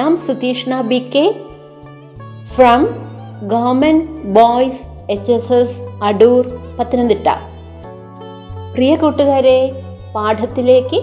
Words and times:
am 0.00 0.16
Sutishna 0.16 0.78
BK 0.90 1.14
from 2.54 2.80
Government 3.52 4.02
Boys 4.38 4.76
HSS 5.16 5.70
Adoor 6.08 6.44
Pathanamthitta 6.76 7.28
പ്രിയ 8.74 8.92
കൂട്ടുകാരെ 8.96 9.56
പാഠത്തിലേക്ക് 10.14 10.98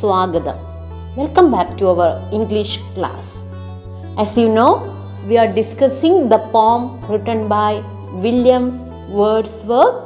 സ്വാഗതം. 0.00 0.58
Welcome 1.18 1.46
back 1.54 1.76
to 1.80 1.86
our 1.92 2.10
English 2.38 2.78
class 2.96 3.30
as 4.24 4.36
you 4.42 4.48
know 4.58 4.68
we 5.28 5.36
are 5.44 5.48
discussing 5.60 6.20
the 6.32 6.38
poem 6.56 6.82
written 7.12 7.40
by 7.54 7.72
William 8.24 8.66
Wordsworth 9.72 10.02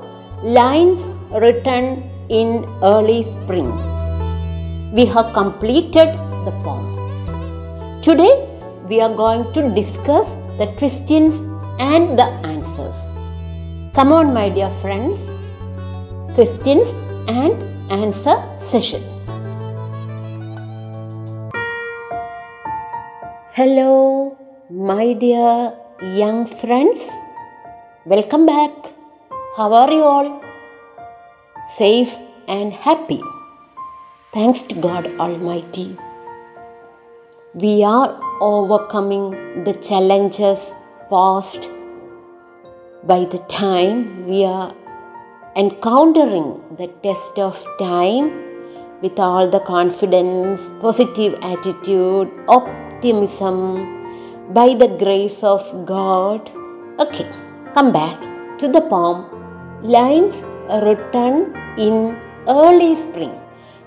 lines 0.60 1.06
written 1.46 1.84
in 2.40 2.50
early 2.94 3.20
spring 3.34 3.76
we 4.92 5.04
have 5.06 5.32
completed 5.32 6.10
the 6.44 6.52
poem. 6.64 6.95
Today 8.06 8.34
we 8.88 9.00
are 9.04 9.12
going 9.20 9.40
to 9.54 9.62
discuss 9.76 10.28
the 10.58 10.66
questions 10.78 11.32
and 11.80 12.16
the 12.16 12.26
answers. 12.50 12.98
Come 13.96 14.12
on, 14.12 14.32
my 14.32 14.48
dear 14.48 14.68
friends. 14.82 15.18
Questions 16.36 16.86
and 17.26 17.56
answer 17.90 18.36
session. 18.70 19.02
Hello, 23.58 24.38
my 24.70 25.12
dear 25.14 25.74
young 26.22 26.46
friends. 26.46 27.00
Welcome 28.04 28.46
back. 28.46 28.70
How 29.56 29.72
are 29.82 29.92
you 29.92 30.04
all? 30.04 30.44
Safe 31.76 32.14
and 32.46 32.72
happy. 32.72 33.20
Thanks 34.32 34.62
to 34.62 34.76
God 34.76 35.06
Almighty. 35.18 35.96
We 37.64 37.82
are 37.84 38.20
overcoming 38.42 39.64
the 39.64 39.72
challenges 39.72 40.72
posed 41.08 41.70
by 43.02 43.20
the 43.24 43.38
time 43.48 44.26
we 44.26 44.44
are 44.44 44.74
encountering 45.56 46.60
the 46.76 46.88
test 47.02 47.38
of 47.38 47.56
time 47.78 48.26
with 49.00 49.18
all 49.18 49.48
the 49.48 49.60
confidence, 49.60 50.70
positive 50.82 51.38
attitude, 51.40 52.28
optimism, 52.46 53.56
by 54.52 54.74
the 54.74 54.88
grace 54.88 55.42
of 55.42 55.64
God. 55.86 56.50
Okay, 57.00 57.26
come 57.72 57.90
back 57.90 58.20
to 58.58 58.68
the 58.68 58.82
poem 58.82 59.24
Lines 59.82 60.34
written 60.84 61.56
in 61.78 62.20
early 62.46 62.96
spring. 62.96 63.34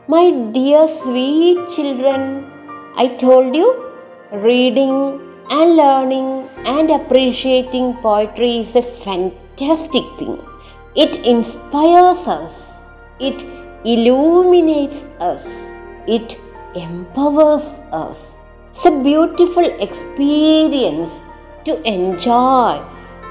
My 0.08 0.32
dear 0.58 0.88
sweet 1.04 1.70
children, 1.70 2.49
I 3.02 3.08
told 3.20 3.56
you 3.56 3.68
reading 4.46 4.94
and 5.50 5.78
learning 5.78 6.50
and 6.66 6.92
appreciating 6.92 7.94
poetry 8.06 8.58
is 8.64 8.76
a 8.76 8.82
fantastic 8.82 10.04
thing. 10.20 10.38
It 10.98 11.26
inspires 11.26 12.28
us, 12.28 12.56
it 13.22 13.46
illuminates 13.86 14.98
us, 15.22 15.46
it 16.08 16.38
empowers 16.76 17.64
us. 17.94 18.36
It's 18.72 18.86
a 18.86 18.92
beautiful 19.02 19.70
experience 19.88 21.10
to 21.64 21.82
enjoy. 21.88 22.84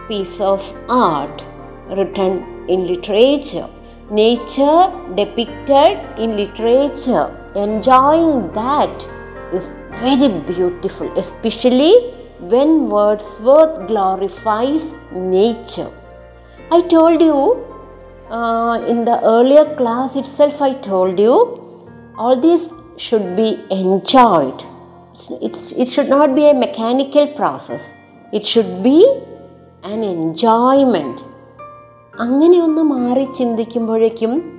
Piece 0.08 0.40
of 0.40 0.72
art 0.88 1.44
written 1.90 2.32
in 2.70 2.86
literature. 2.86 3.68
Nature 4.10 4.90
depicted 5.14 6.00
in 6.16 6.36
literature. 6.38 7.28
Enjoying 7.54 8.50
that 8.54 9.08
is 9.52 9.66
very 10.02 10.28
beautiful 10.50 11.08
especially 11.18 11.92
when 12.40 12.88
wordsworth 12.88 13.86
glorifies 13.88 14.92
nature 15.12 15.90
i 16.70 16.80
told 16.82 17.20
you 17.20 17.64
uh, 18.30 18.84
in 18.86 19.04
the 19.04 19.20
earlier 19.34 19.74
class 19.76 20.16
itself 20.16 20.60
i 20.62 20.72
told 20.74 21.18
you 21.18 21.36
all 22.16 22.40
these 22.40 22.70
should 22.96 23.36
be 23.36 23.60
enjoyed 23.70 24.64
it's, 25.14 25.28
it's, 25.46 25.72
it 25.72 25.88
should 25.88 26.08
not 26.08 26.34
be 26.34 26.48
a 26.50 26.54
mechanical 26.54 27.26
process 27.34 27.90
it 28.32 28.44
should 28.44 28.82
be 28.82 29.00
an 29.84 30.02
enjoyment 30.04 31.24
അങ്ങനെ 32.16 32.60
ഒന്ന് 32.60 32.82
മാറി 32.82 33.24
ചിന്തിക്കുമ്പോഴേക്കും 33.38 34.57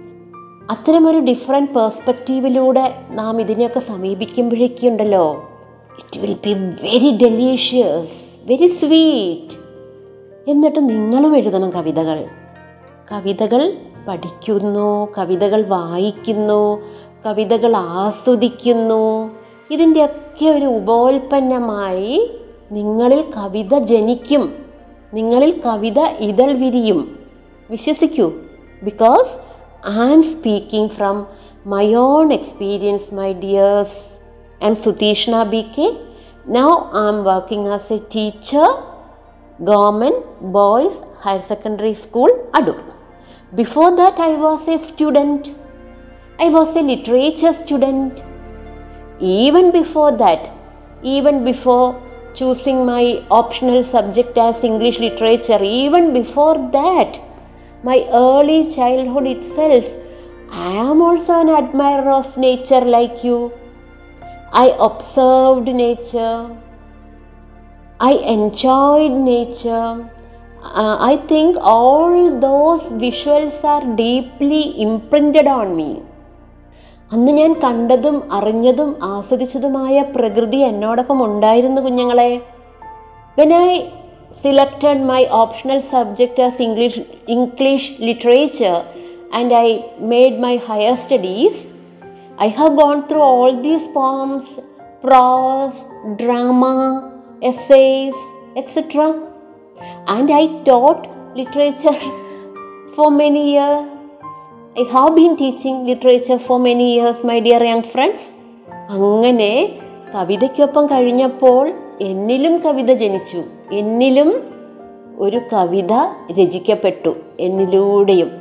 അത്തരമൊരു 0.69 1.17
different 1.17 1.71
പേഴ്സ്പെക്റ്റീവിലൂടെ 1.71 2.95
നാം 3.11 3.41
ഇതിനെയൊക്കെ 3.41 3.79
സമീപിക്കുമ്പോഴേക്കുണ്ടല്ലോ. 3.79 5.49
It 5.97 6.19
will 6.19 6.35
be 6.45 6.53
very 6.53 7.17
delicious 7.21 8.11
very 8.43 8.67
sweet 8.67 9.57
എന്നിട്ട് 10.51 10.89
നിങ്ങളും 10.89 11.37
എഴുതണം 11.37 11.69
കവിതകൾ. 11.69 12.25
കവിതകൾ 13.11 13.77
പഠിക്കുന്നു 14.07 15.13
കവിതകൾ 15.17 15.65
വായിക്കുന്നു 15.67 16.81
കവിതകൾ 17.25 17.77
ആസ്വദിക്കുന്നു. 17.77 19.31
ഇതിന്റെയൊക്കെ 19.71 20.45
ഒരു 20.45 20.65
ഉപോൽപ്പന്നമായി 20.65 22.31
നിങ്ങളിൽ 22.71 23.23
കവിത 23.37 23.77
ജനിക്കും. 23.77 24.65
നിങ്ങളിൽ 25.13 25.61
കവിത 25.65 25.99
ഇതൾ 25.99 26.53
വിരിയും. 26.53 27.19
വിശ്വസിക്കൂ. 27.69 28.31
Because 28.83 29.48
I 29.81 30.11
am 30.11 30.23
speaking 30.23 30.89
from 30.89 31.25
my 31.63 31.85
own 31.93 32.33
experience, 32.33 33.13
my 33.13 33.31
dears. 33.31 34.17
I 34.61 34.67
am 34.67 34.75
Sutishna 34.75 35.45
BK. 35.49 36.05
Now 36.45 36.89
I 36.91 37.07
am 37.07 37.23
working 37.23 37.65
as 37.67 37.89
a 37.89 37.99
teacher, 37.99 38.67
government, 39.63 40.25
boys, 40.41 41.01
higher 41.19 41.39
secondary 41.39 41.93
school, 41.93 42.29
adult. 42.53 42.93
Before 43.55 43.95
that, 43.95 44.19
I 44.19 44.35
was 44.35 44.67
a 44.67 44.79
student. 44.85 45.55
I 46.39 46.49
was 46.49 46.75
a 46.75 46.81
literature 46.81 47.53
student. 47.53 48.21
Even 49.21 49.71
before 49.71 50.11
that, 50.11 50.49
even 51.03 51.45
before 51.45 52.01
choosing 52.33 52.85
my 52.85 53.23
optional 53.31 53.81
subject 53.83 54.37
as 54.37 54.61
English 54.61 54.99
literature, 54.99 55.63
even 55.63 56.11
before 56.11 56.69
that, 56.73 57.17
my 57.83 58.05
early 58.11 58.59
childhood 58.75 59.27
itself, 59.27 59.85
I 60.51 60.71
am 60.71 61.01
also 61.01 61.33
an 61.41 61.49
admirer 61.49 62.11
of 62.11 62.37
nature 62.37 62.81
like 62.81 63.23
you. 63.23 63.51
I 64.53 64.75
observed 64.79 65.67
nature. 65.67 66.49
I 67.99 68.13
enjoyed 68.35 69.11
nature. 69.11 70.09
Uh, 70.63 70.97
I 70.99 71.17
think 71.31 71.57
all 71.61 72.39
those 72.39 72.83
visuals 73.03 73.63
are 73.63 73.85
deeply 73.95 74.81
imprinted 74.81 75.47
on 75.47 75.75
me. 75.75 75.91
അന്ന് 77.13 77.31
ഞാൻ 77.31 77.51
കണ്ടതും 77.63 78.17
അറിഞ്ഞതും 78.37 78.89
ആസ്വദിച്ചതുമായ 79.11 80.01
പ്രകൃതി 80.15 80.57
എന്നോടൊപ്പം 80.57 81.19
ഉണ്ടായിരുന്നു 81.27 81.81
കുഞ്ഞുങ്ങളെ 81.81 82.31
when 83.37 83.51
I 83.53 83.69
selected 84.31 85.03
my 85.03 85.25
optional 85.25 85.79
subject 85.91 86.43
as 86.43 86.61
English 86.61 87.01
English 87.27 88.01
literature 88.01 88.75
and 89.33 89.53
I 89.53 89.79
made 89.99 90.39
my 90.39 90.57
higher 90.57 90.95
studies 90.95 91.61
I 92.41 92.47
have 92.47 92.75
gone 92.75 93.03
through 93.11 93.19
all 93.21 93.51
these 93.51 93.89
poems 93.93 94.49
prose 95.03 95.81
drama 96.23 96.65
essays 97.43 98.21
etcetera 98.57 98.99
and 100.09 100.31
I 100.31 100.47
taught 100.47 101.07
literature 101.37 101.95
for 102.95 103.09
many 103.09 103.39
years 103.39 103.85
I 104.79 104.83
have 104.83 105.15
been 105.15 105.35
teaching 105.35 105.87
literature 105.87 106.37
for 106.37 106.59
many 106.59 106.83
years 106.83 107.25
my 107.25 107.39
dear 107.39 107.63
young 107.63 107.81
friends 107.81 108.27
അങ്ങനെ 108.89 109.77
കവിതയ്ക്കൊപ്പം 110.15 110.85
കഴിഞ്ഞപ്പോൾ 110.85 111.73
എന്നിലും 112.01 112.57
കവിത 112.57 112.93
ജനിച്ചു. 112.93 113.43
എന്നിലും 113.71 114.43
ഒരു 115.17 115.41
കവിത 115.53 115.93
രചിക്കപ്പെട്ടു 116.31 117.15
എന്നിലൂടെയും. 117.39 118.31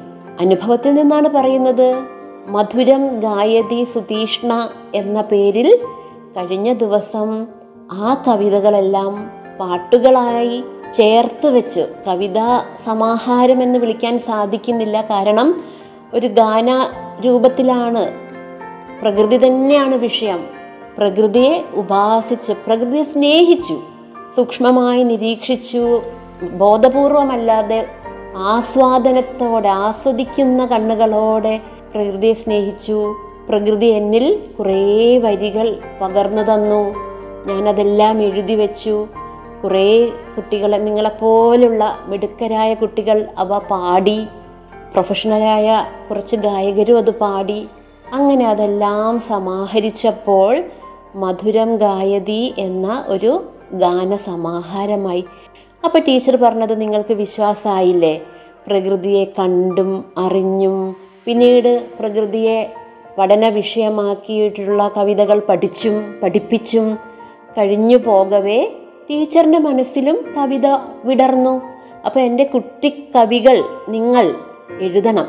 അനുഭവത്തിൽ 0.41 0.95
നിന്നാണ് 0.95 1.29
പറയുന്നത് 1.29 2.03
മധുരം 2.47 3.21
ഗായതി 3.21 3.85
സുതീഷ്ണ 3.85 4.69
എന്ന 4.95 5.21
പേരിൽ 5.21 5.79
കഴിഞ്ഞ 6.37 6.73
ദിവസം 6.73 7.47
ആ 7.93 8.25
കവിതകളെല്ലാം 8.29 9.31
പാട്ടുകളായി 9.61 10.65
ചേർത്ത് 10.97 11.47
വെച്ച് 11.47 11.87
കവിതാ 12.07 12.65
സമാഹാരം 12.85 13.63
എന്ന് 13.63 13.79
വിളിക്കാൻ 13.79 14.19
സാധിക്കുന്നില്ല. 14.19 15.01
കാരണം 15.01 15.63
ഒരു 16.15 16.27
ഗാന 16.27 16.91
രൂപത്തിലാണ് 17.27 18.13
പ്രകൃതി 19.01 19.47
തന്നെയാണ് 19.47 19.95
വിഷയം. 19.95 20.47
പ്രകൃതിയെ 20.99 21.65
ഉപാസിച്ച് 21.75 22.53
പ്രകൃതിയെ 22.53 23.03
സ്നേഹിച്ചു 23.03 23.81
സൂക്ഷ്മമായി 24.37 25.03
നിരീക്ഷിച്ചു. 25.03 26.03
ബോധപൂർവമല്ലാതെ 26.43 27.87
ആസ്വാദനത്തോടെ 28.37 29.69
ആസ്വദിക്കുന്ന 29.69 30.67
കണ്ണുകളോടെ 30.67 31.61
പ്രകൃതിയെ 31.95 32.33
സ്നേഹിച്ചു. 32.33 33.17
പ്രകൃതി 33.49 33.87
എന്നിൽ 33.87 34.43
കുറേ 34.59 35.19
വരികൾ 35.19 35.79
പകർന്നു 36.01 36.43
തന്നു. 36.43 36.95
ഞാനതെല്ലാം 37.47 38.23
എഴുതി 38.23 38.55
വെച്ചു. 38.55 39.07
കുറേ 39.65 40.07
കുട്ടികളെ 40.07 40.77
നിങ്ങളെപ്പോലുള്ള 40.77 41.99
മിടുക്കരായ 42.07 42.75
കുട്ടികൾ 42.75 43.29
അവ 43.39 43.59
പാടി. 43.59 44.25
പ്രൊഫഷണലായ 44.93 45.87
കുറച്ച് 46.11 46.37
ഗായകരും 46.37 46.99
അത് 46.99 47.11
പാടി. 47.11 47.69
അങ്ങനെ 48.13 48.47
അതെല്ലാം 48.47 49.21
സമാഹരിച്ചപ്പോൾ 49.21 50.65
മധുരം 51.15 51.77
ഗായതി 51.77 52.55
എന്ന 52.59 53.05
ഒരു 53.09 53.45
ഗാന 53.73 54.17
സമാഹാരമായി 54.17 55.25
അപ്പോൾ 55.85 55.99
ടീച്ചർ 55.99 56.37
പറഞ്ഞത് 56.37 56.81
നിങ്ങൾക്ക് 56.81 57.15
വിശ്വാസമായില്ലേ 57.15 58.20
പ്രകൃതിയെ 58.67 59.25
കണ്ടും 59.25 60.05
അറിഞ്ഞും 60.19 60.97
പിന്നീട് 61.25 61.88
പ്രകൃതിയെ 62.00 62.73
പഠന 63.19 63.49
വിഷയമാക്കിയിട്ടുള്ള 63.49 64.91
കവിതകൾ 64.97 65.38
പഠിച്ചും 65.38 66.20
പഠിപ്പിച്ചും 66.23 66.99
കഴിഞ്ഞു 67.59 67.97
പോകവേ. 67.97 68.69
ടീച്ചറിന്റെ 69.11 69.59
മനസ്സിലും 69.59 70.25
കവിത 70.37 70.67
വിടർന്നു. 71.05 71.62
അപ്പോൾ 72.06 72.20
എന്റെ 72.20 72.44
കുട്ടി 72.44 73.11
കവികൾ 73.17 73.65
നിങ്ങൾ 73.88 74.35
എഴുതണം. 74.81 75.26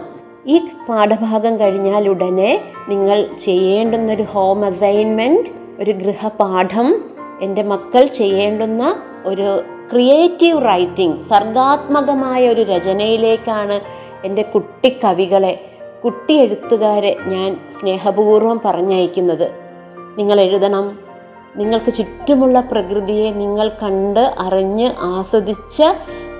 ഈ 0.48 0.62
പാഠഭാഗം 0.90 1.60
കഴിഞ്ഞാൽ 1.60 2.10
ഉടനെ 2.10 2.62
നിങ്ങൾ 2.90 3.30
ചെയ്യേണ്ടുന്നൊരു 3.46 4.24
ഹോം 4.24 4.66
അസൈൻമെന്റ് 4.66 5.50
ഒരു 5.80 5.92
ഗൃഹപാഠം 5.92 7.04
എന്റെ 7.42 7.64
മക്കൾ 7.64 8.06
ചെയ്യേണ്ടുന്ന 8.06 8.96
ഒരു 9.26 9.62
ക്രിയേറ്റീവ് 9.92 10.68
റൈറ്റിംഗ് 10.68 11.30
സർഗാത്മകമായ 11.30 12.50
ഒരു 12.50 12.62
രചനയിലേക്കാണ് 12.62 13.82
എന്റെ 14.26 14.42
കുട്ടി 14.42 14.98
കവികളെ 15.04 15.66
കുട്ടി 16.06 16.34
എഴുത്തുകാരെ 16.34 17.18
ഞാൻ 17.26 17.60
സ്നേഹപൂർവം 17.80 18.62
പറഞ്ഞയക്കുന്നത്. 18.66 19.52
നിങ്ങൾ 20.18 20.42
എഴുതണം. 20.42 21.00
നിങ്ങൾക്ക് 21.56 21.94
ചുറ്റുമുള്ള 21.94 22.60
പ്രകൃതിയെ 22.60 23.32
നിങ്ങൾ 23.32 23.70
കണ്ട് 23.70 24.34
അറിഞ്ഞ് 24.40 24.92
ആസ്വദിച്ച് 25.00 25.84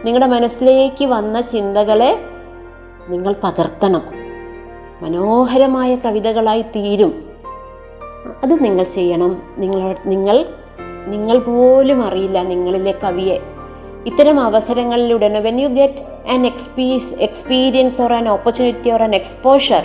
നിങ്ങളുടെ 0.06 0.26
മനസ്സിലേക്ക് 0.26 1.06
വന്ന 1.06 1.42
ചിന്തകളെ 1.42 2.20
നിങ്ങൾ 3.10 3.36
പകർത്തണം. 3.44 4.02
മനോഹരമായ 5.02 5.96
കവിതകളായി 5.96 6.62
തീരും. 6.62 7.30
അത് 8.44 8.64
നിങ്ങൾ 8.64 8.84
ചെയ്യണം. 8.84 9.42
നിങ്ങൾ 9.58 9.96
നിങ്ങൾ 10.06 10.46
നിങ്ങൾ 11.08 11.40
പോലും 11.40 12.04
അറിയില്ല 12.04 12.44
നിങ്ങളിലെ 12.44 12.92
കവിയെ. 12.92 13.40
ഇത്തരം 14.06 14.40
അവസരങ്ങളിലൂടെ 14.40 15.40
when 15.40 15.62
you 15.62 15.68
get 15.68 16.30
an 16.30 16.46
എക്സ്പീസ് 16.46 17.14
experience 17.14 18.02
or 18.02 18.14
an 18.14 18.30
opportunity 18.30 18.90
or 18.90 19.04
an 19.04 19.16
exposure 19.16 19.84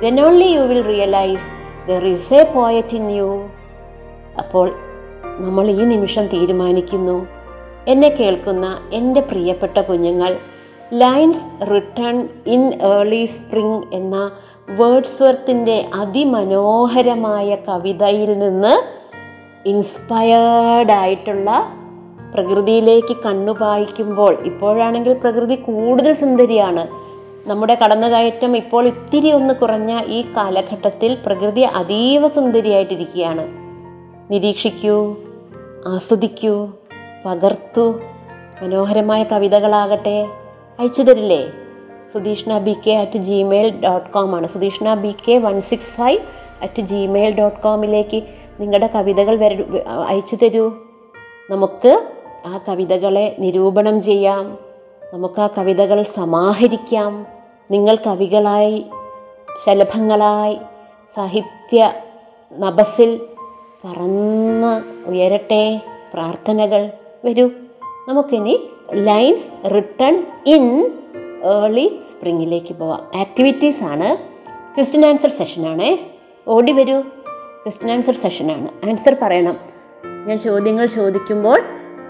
then 0.00 0.20
only 0.20 0.44
you 0.44 0.60
will 0.60 0.82
realise 0.82 1.42
there 1.88 2.06
is 2.06 2.34
a 2.34 2.42
poet 2.54 2.96
in 2.96 3.10
you 3.10 3.48
അപ്പോൾ 4.38 4.74
നമ്മൾ 5.38 5.70
ഈ 5.70 5.82
നിമിഷം 5.82 6.26
തീരുമാനിക്കുന്നു. 6.26 7.26
എന്നെ 7.88 8.08
കേൾക്കുന്ന 8.08 8.78
എന്റെ 8.92 9.20
പ്രിയപ്പെട്ട 9.20 9.78
കുഞ്ഞുങ്ങൾ 9.78 10.36
lines 10.92 11.64
written 11.64 12.28
in 12.46 12.74
early 12.74 13.26
spring 13.26 13.94
എന്ന 13.94 14.30
വേർഡ്സ്വർത്തിന്റെ 14.70 15.88
അതിമനോഹരമായ 15.94 17.54
കവിതയിൽ 17.54 18.38
നിന്ന് 18.38 19.03
ഇൻസ്പയേർഡ് 19.66 20.92
ആയിട്ടുള്ള 20.92 21.50
പ്രകൃതിയിലേക്ക് 22.34 23.16
കണ്ണുപായിക്കുമ്പോൾ 23.26 24.42
ഇപ്പോഴാണെങ്കിൽ 24.44 25.12
പ്രകൃതി 25.12 25.54
കൂടുതൽ 25.54 26.12
സുന്ദരിയാണ്. 26.12 26.86
നമ്മുടെ 27.48 27.78
കടന്നുകയറ്റം 27.84 28.56
ഇപ്പോൾ 28.56 28.86
ഇത്തിരി 28.86 29.30
ഒന്ന് 29.30 29.54
കുറഞ്ഞ 29.54 30.00
ഈ 30.06 30.24
കാലഘട്ടത്തിൽ 30.36 31.18
പ്രകൃതി 31.26 31.60
അതീവ 31.60 32.28
സുന്ദരിയായിട്ടിരിക്കുകയാണ്. 32.28 33.44
നിരീക്ഷിക്കൂ 34.32 35.16
ആസ്വദിക്കൂ 35.86 36.68
പകർത്തു 37.26 38.00
മനോഹരമായ 38.62 39.22
കവിതകളാകട്ടെ. 39.22 40.26
അയച്ചു 40.78 41.02
തരില്ലേ? 41.02 41.48
Sutishna 42.12 42.58
B 42.58 42.76
K 42.86 42.90
at 42.90 43.18
Gmail 43.18 43.80
dot 43.80 44.10
കോമാണ് 44.10 44.48
Sutishna 44.48 44.94
B 44.94 45.14
K 45.28 45.38
one 45.38 45.60
six 45.60 45.92
five 45.96 46.18
at 46.62 46.82
Gmail 46.82 47.38
dot 47.38 47.60
കോമിലേക്ക് 47.60 48.22
നിങ്ങളുടെ 48.60 48.86
കവിതകൾ 48.86 49.36
വര 49.36 49.78
അയച്ചു 50.06 50.36
തരൂ. 50.36 50.72
നമുക്ക് 51.50 52.06
ആ 52.46 52.60
കവിതകളെ 52.68 53.36
നിരൂപണം 53.38 54.02
ചെയ്യാം. 54.02 54.58
നമുക്ക് 55.14 55.40
ആ 55.40 55.48
കവിതകൾ 55.58 56.02
സമാഹരിക്കാം. 56.02 57.26
നിങ്ങൾ 57.70 57.98
കവികളായി 58.06 58.86
ശലഭങ്ങളായി 59.66 60.58
സാഹിത്യ 61.16 61.92
നബസിൽ 62.58 63.20
പറന്ന് 63.84 64.82
ഉയരട്ടെ 65.08 65.80
പ്രാർത്ഥനകൾ 66.14 66.90
വരൂ. 67.24 67.50
നമുക്കിനി 68.08 68.60
ലൈൻസ് 68.92 69.74
റിട്ടേൺ 69.74 70.26
ഇൻ 70.46 70.92
ഏർലി 71.44 72.00
സ്പ്രിങ്ങിലേക്ക് 72.12 72.74
പോവാം. 72.74 73.20
ആക്ടിവിറ്റീസ് 73.20 73.82
ആണ്. 73.82 74.16
ക്വസ്റ്റ്യൻ 74.76 75.06
ആൻസർ 75.06 75.30
സെഷനാണേ. 75.30 75.98
ഓടി 76.48 76.72
വരൂ. 76.72 77.02
ക്വസ്റ്റ്യൻ 77.64 77.90
ആൻസർ 77.92 78.14
സെഷനാണ് 78.14 78.68
ആൻസർ 78.88 79.16
പറയണം. 79.22 79.56
ഞാൻ 80.26 80.38
ചോദ്യങ്ങൾ 80.38 80.86
ചോദിക്കുമ്പോൾ 80.86 81.60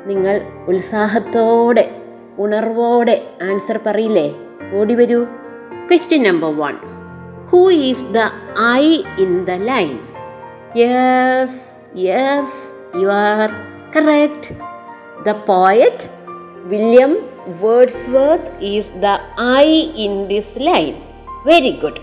നിങ്ങൾ 0.07 0.41
ഉത്സാഹത്തോടെ 0.69 1.85
ഉണർവോടെ 2.39 3.23
ആൻസർ 3.43 3.81
പറയില്ലേ? 3.87 4.27
ഓടി 4.73 4.95
വരൂ. 4.95 5.21
Question 5.91 6.23
number 6.23 6.51
one 6.57 6.75
who 7.51 7.71
is 7.71 8.05
the 8.05 8.19
I 8.77 8.85
in 9.19 9.45
the 9.45 9.51
line 9.51 9.95
yes 10.77 11.61
yes 11.97 12.59
you 13.03 13.09
are 13.09 13.51
correct 13.97 14.55
the 15.27 15.37
poet 15.47 16.11
William 16.65 17.15
Wordsworth 17.63 18.53
is 18.65 18.93
the 19.03 19.17
I 19.63 19.67
in 20.07 20.27
this 20.27 20.55
line 20.61 20.95
very 21.47 21.75
good 21.83 22.01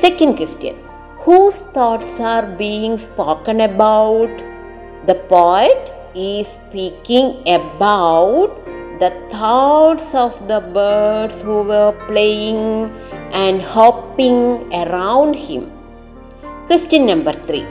second 0.00 0.36
question 0.36 0.76
whose 1.24 1.58
thoughts 1.74 2.20
are 2.20 2.46
being 2.64 2.98
spoken 2.98 3.60
about? 3.60 4.32
The 5.06 5.14
poet 5.14 5.92
is 6.14 6.46
speaking 6.46 7.28
about 7.48 8.50
the 9.02 9.10
thoughts 9.30 10.14
of 10.14 10.36
the 10.48 10.60
birds 10.60 11.40
who 11.40 11.62
were 11.62 11.92
playing 12.08 12.92
and 13.32 13.62
hopping 13.62 14.38
around 14.82 15.34
him. 15.34 15.72
Question 16.66 17.06
number 17.06 17.32
three. 17.32 17.66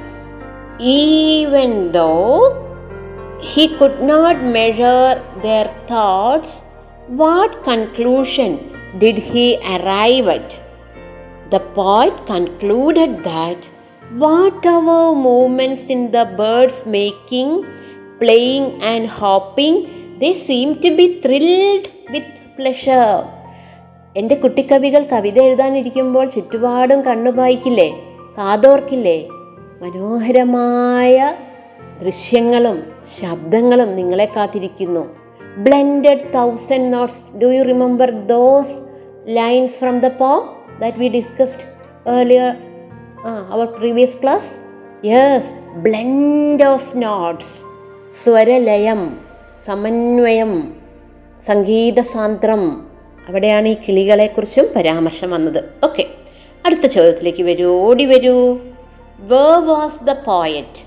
Even 0.79 1.91
though 1.91 2.59
he 3.39 3.77
could 3.77 4.01
not 4.01 4.43
measure 4.43 5.21
their 5.43 5.67
thoughts, 5.87 6.61
what 7.07 7.63
conclusion 7.63 8.51
did 8.97 9.17
he 9.17 9.57
arrive 9.75 10.27
at? 10.27 10.62
The 11.53 11.61
poet 11.77 12.13
concluded 12.29 13.11
that 13.25 13.57
whatever 14.21 14.99
movements 15.25 15.81
in 15.89 16.13
the 16.13 16.23
birds 16.39 16.77
making, 16.91 17.65
playing, 18.19 18.65
and 18.91 19.03
hopping, 19.21 19.75
they 20.21 20.33
seem 20.47 20.69
to 20.85 20.89
be 20.99 21.05
thrilled 21.25 21.85
with 22.13 22.29
pleasure. 22.57 23.23
എന്റെ 24.17 24.35
കുട്ടിക്കവികൾ 24.35 25.07
കവിത 25.11 25.39
എഴുതാനിരിക്കുമ്പോൾ 25.39 26.25
ചുറ്റുപാടും 26.25 27.01
കണ്ണുപായിക്കില്ലേ 27.01 27.89
കാതോർക്കില്ലേ? 28.37 29.27
മനോഹരമായ 29.81 31.33
ദൃശ്യങ്ങളും 32.01 32.83
ശബ്ദങ്ങളും 33.21 33.95
നിങ്ങളെ 33.95 34.29
കാത്തിരിക്കുന്നു. 34.35 35.05
Blended 35.57 36.33
thousand 36.33 36.93
notes 36.93 37.37
do 37.37 37.45
you 37.45 37.63
remember 37.63 38.09
those 38.09 38.75
lines 39.27 39.73
from 39.73 39.99
the 39.99 40.07
poem 40.07 40.62
that 40.79 40.97
we 40.97 41.07
discussed 41.07 41.65
earlier 42.09 42.55
our 43.51 43.65
previous 43.65 44.17
class 44.23 44.51
yes 45.07 45.51
blend 45.75 46.63
of 46.63 46.91
notes 46.95 47.55
Swaralayam 48.23 49.17
സമന്വയം 49.65 50.73
സംഗീതസാന്ദ്രം. 51.45 52.63
അവിടെയാണ് 53.27 53.67
ഈ 53.67 53.75
കിളികളെക്കുറിച്ചും 53.87 54.67
പരാമർശം 54.75 55.31
വന്നത്. 55.31 55.63
ഓക്കെ 55.83 56.05
അടുത്ത 56.65 56.85
ചോദ്യത്തിലേക്ക് 56.85 57.43
വരൂ. 57.43 57.69
ഓടി 57.81 58.05
വരൂ. 58.05 58.57
Where 59.19 59.45
was 59.65 60.03
the 60.03 60.15
poet 60.25 60.81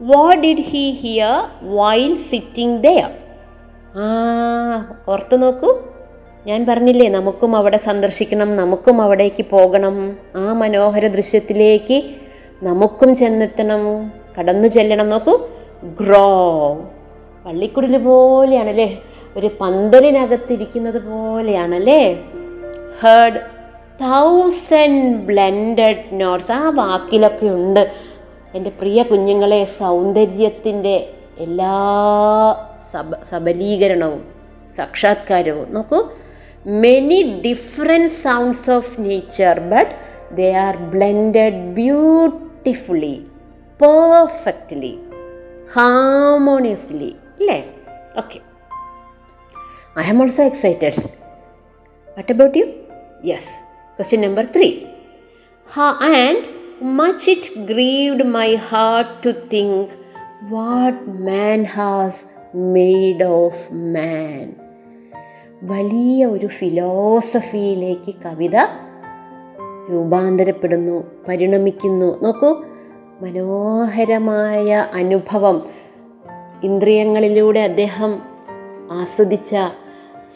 what 0.00 0.42
did 0.42 0.64
he 0.70 0.84
hear 1.02 1.36
while 1.76 2.14
sitting 2.30 2.82
there 2.82 3.10
ആ 3.96 4.06
ഓർത്ത് 5.08 5.42
നോക്കൂ. 5.42 5.70
ഞാൻ 6.46 6.66
പറഞ്ഞില്ലേ 6.66 7.08
നമുക്കും 7.08 7.56
അവിടെ 7.56 7.76
സന്ദർശിക്കണം 7.76 8.56
നമുക്കും 8.56 9.02
അവിടേക്ക് 9.02 9.44
പോകണം. 9.50 10.16
ആ 10.36 10.52
മനോഹര 10.52 11.06
ദൃശ്യത്തിലേക്ക് 11.06 12.02
നമുക്കും 12.62 13.14
ചെന്നെത്തണം. 13.14 14.12
കടന്നു 14.38 14.68
ചെല്ലണം. 14.68 15.10
നോക്കൂ 15.10 15.46
ഗ്രോ. 15.84 16.28
പള്ളിക്കുടിൽ 17.46 17.98
പോലെയാണല്ലേ? 17.98 19.02
ഒരു 19.36 19.50
പന്തലിനകത്തിരിക്കുന്നത് 19.60 21.02
പോലെയാണല്ലേ? 21.02 22.12
ഹേർഡ് 23.00 23.40
തൗസൻഡ് 24.00 25.16
ബ്ലെൻഡഡ് 25.16 26.04
നോട്ട്സ് 26.12 26.52
ആ 26.52 26.68
വാക്കിലൊക്കെ 26.68 27.46
ഉണ്ട്. 27.46 27.90
എന്റെ 28.54 28.70
പ്രിയ 28.70 29.02
കുഞ്ഞുങ്ങളെ 29.02 29.64
സൗന്ദര്യത്തിന്റെ 29.64 31.10
എല്ലാ 31.38 31.76
സബ 32.92 33.14
സബലീകരണവും 33.22 34.24
സാക്ഷാത്കാരവും. 34.76 35.74
നോക്കൂ 35.74 36.08
many 36.64 37.42
different 37.42 38.10
sounds 38.12 38.68
of 38.68 38.98
nature, 38.98 39.56
but 39.68 39.98
they 40.30 40.54
are 40.54 40.76
blended 40.76 41.74
beautifully, 41.74 43.28
perfectly, 43.78 45.00
harmoniously. 45.70 47.16
Okay. 48.16 48.42
I 49.96 50.02
am 50.04 50.20
also 50.20 50.46
excited. 50.46 50.94
What 52.14 52.30
about 52.30 52.56
you? 52.56 52.74
Yes. 53.22 53.46
Question 53.96 54.22
number 54.22 54.44
three. 54.44 54.88
Ha, 55.66 55.98
and 56.00 56.48
much 56.80 57.28
it 57.28 57.66
grieved 57.66 58.26
my 58.26 58.54
heart 58.56 59.22
to 59.22 59.32
think 59.32 59.92
what 60.48 61.06
man 61.08 61.64
has 61.64 62.26
made 62.52 63.22
of 63.22 63.70
man. 63.70 64.63
വലിയ 65.66 66.26
ഒരു 66.26 66.46
ഫിലോസഫിയിലേക്ക് 66.46 68.14
കവിത 68.24 68.56
രൂപാന്തരപ്പെടുന്നു 69.90 71.04
പരിണമിക്കുന്നു. 71.28 72.22
നോക്കൂ 72.22 72.64
മനോഹരമായ 73.22 74.86
അനുഭവം. 74.94 75.62
ഇന്ദ്രിയങ്ങളിലൂടെ 76.62 77.60
അദ്ദേഹം 77.60 78.22
ആസ്വദിച്ച 78.92 79.56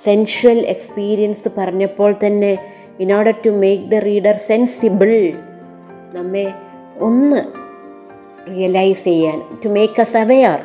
സെൻഷ്വൽ 0.05 0.59
experience 0.59 1.49
പറഞ്ഞപ്പോൾ 1.59 2.15
തന്നെ 2.27 2.59
in 3.01 3.13
order 3.13 3.35
to 3.47 3.51
make 3.51 3.85
the 3.85 3.95
reader 3.95 4.37
sensible 4.37 5.33
നമ്മെ 6.15 6.53
ഒന്ന് 7.01 7.37
റിയലൈസ് 8.51 9.05
ചെയ്യാൻ 9.05 9.43
ടു 9.65 9.69
മേക്ക് 9.69 10.01
എസ് 10.01 10.17
അവെയർ 10.17 10.61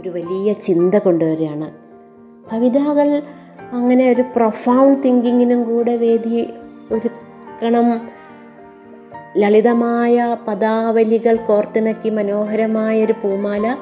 ഒരു 0.00 0.08
വലിയ 0.08 0.52
ചിന്ത 0.52 0.94
കൊണ്ടുവരികയാണ്. 0.94 1.70
കവിതകൾ 2.52 3.22
അങ്ങനെ 3.72 4.10
ഒരു 4.10 4.24
പ്രൊഫൗണ്ട് 4.36 5.02
തിങ്കിങ്ങിനും 5.02 5.64
കൂടെ 5.64 5.96
വേദി 5.96 6.50
ഒരുക്കണം. 6.92 8.08
ലളിതമായ 9.36 10.36
പദാവലികൾ 10.48 11.36
കോർത്തിണക്കി 11.36 12.10
മനോഹരമായൊരു 12.10 13.12
പൂമാല 13.12 13.76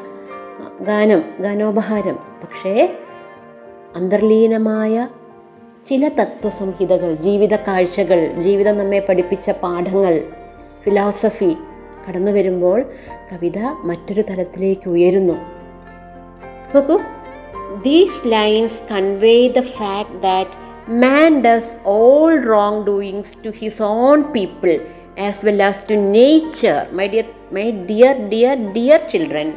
ഗാനം 0.81 1.23
ഗാനോപഹാരം. 1.41 2.15
പക്ഷേ 2.15 2.97
അന്തർലീനമായ 3.97 5.09
ചില 5.87 6.09
തത്വസംഹിതകൾ 6.09 7.15
ജീവിത 7.15 7.57
കാഴ്ചകൾ 7.57 8.35
ജീവിതം 8.35 8.79
നമ്മെ 8.79 9.07
പഠിപ്പിച്ച 9.09 9.51
പാഠങ്ങൾ 9.51 10.23
ഫിലോസഫി 10.85 11.57
കടന്നു 12.09 12.33
വരുമ്പോൾ 12.33 12.85
കവിത 13.33 13.59
മറ്റൊരു 13.59 14.23
തലത്തിലേക്ക് 14.23 14.91
ഉയരുന്നു. 14.91 15.35
നോക്കൂ. 16.75 17.01
These 17.83 18.27
lines 18.27 18.83
convey 18.91 19.49
the 19.49 19.61
fact 19.61 20.21
that 20.21 20.55
man 21.01 21.43
does 21.43 21.73
all 21.85 22.41
wrong 22.45 22.85
doings 22.85 23.37
to 23.45 23.51
his 23.51 23.83
own 23.83 24.23
people 24.33 24.73
as 25.21 25.47
well 25.47 25.63
as 25.63 25.91
to 25.91 25.95
nature 25.95 26.93
my 26.93 27.07
dear 27.07 27.25
my 27.53 27.71
dear 27.87 28.29
dear 28.29 28.73
dear 28.73 29.07
children 29.09 29.51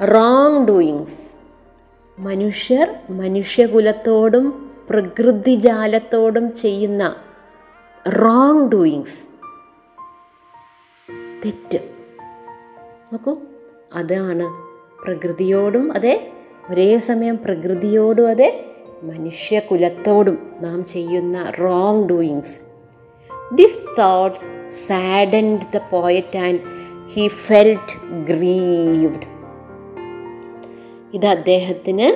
wrong 0.00 0.66
doings 0.66 1.18
മനുഷ്യർ 2.18 2.86
മനുഷ്യകുലത്തോടും 3.10 4.46
പ്രകൃതിജാലത്തോടും 4.90 6.52
ചെയ്യുന്ന 6.54 7.02
റോങ് 8.18 8.68
ഡൂയിങ്സ് 8.70 9.18
തെറ്റ്. 11.42 11.78
നോക്കൂ 13.12 13.32
അതാണ് 13.94 14.46
പ്രകൃതിയോടും 15.02 15.96
അതെ 15.96 16.14
ഒരേ 16.70 16.98
സമയം 16.98 17.38
പ്രകൃതിയോടും 17.44 18.28
അതെ 18.28 18.64
മനുഷ്യകുലത്തോടും 19.02 20.38
നാം 20.60 20.84
ചെയ്യുന്ന 20.84 21.52
wrong 21.60 22.08
doings 22.08 22.56
this 23.54 24.00
thoughts 24.00 24.44
saddened 24.88 25.60
the 25.74 25.80
poet 25.90 26.38
and 26.38 26.60
he 27.14 27.28
felt 27.28 27.96
grieved 28.24 29.26
ഇത് 31.14 31.26
അദ്ദേഹത്തിന് 31.26 32.08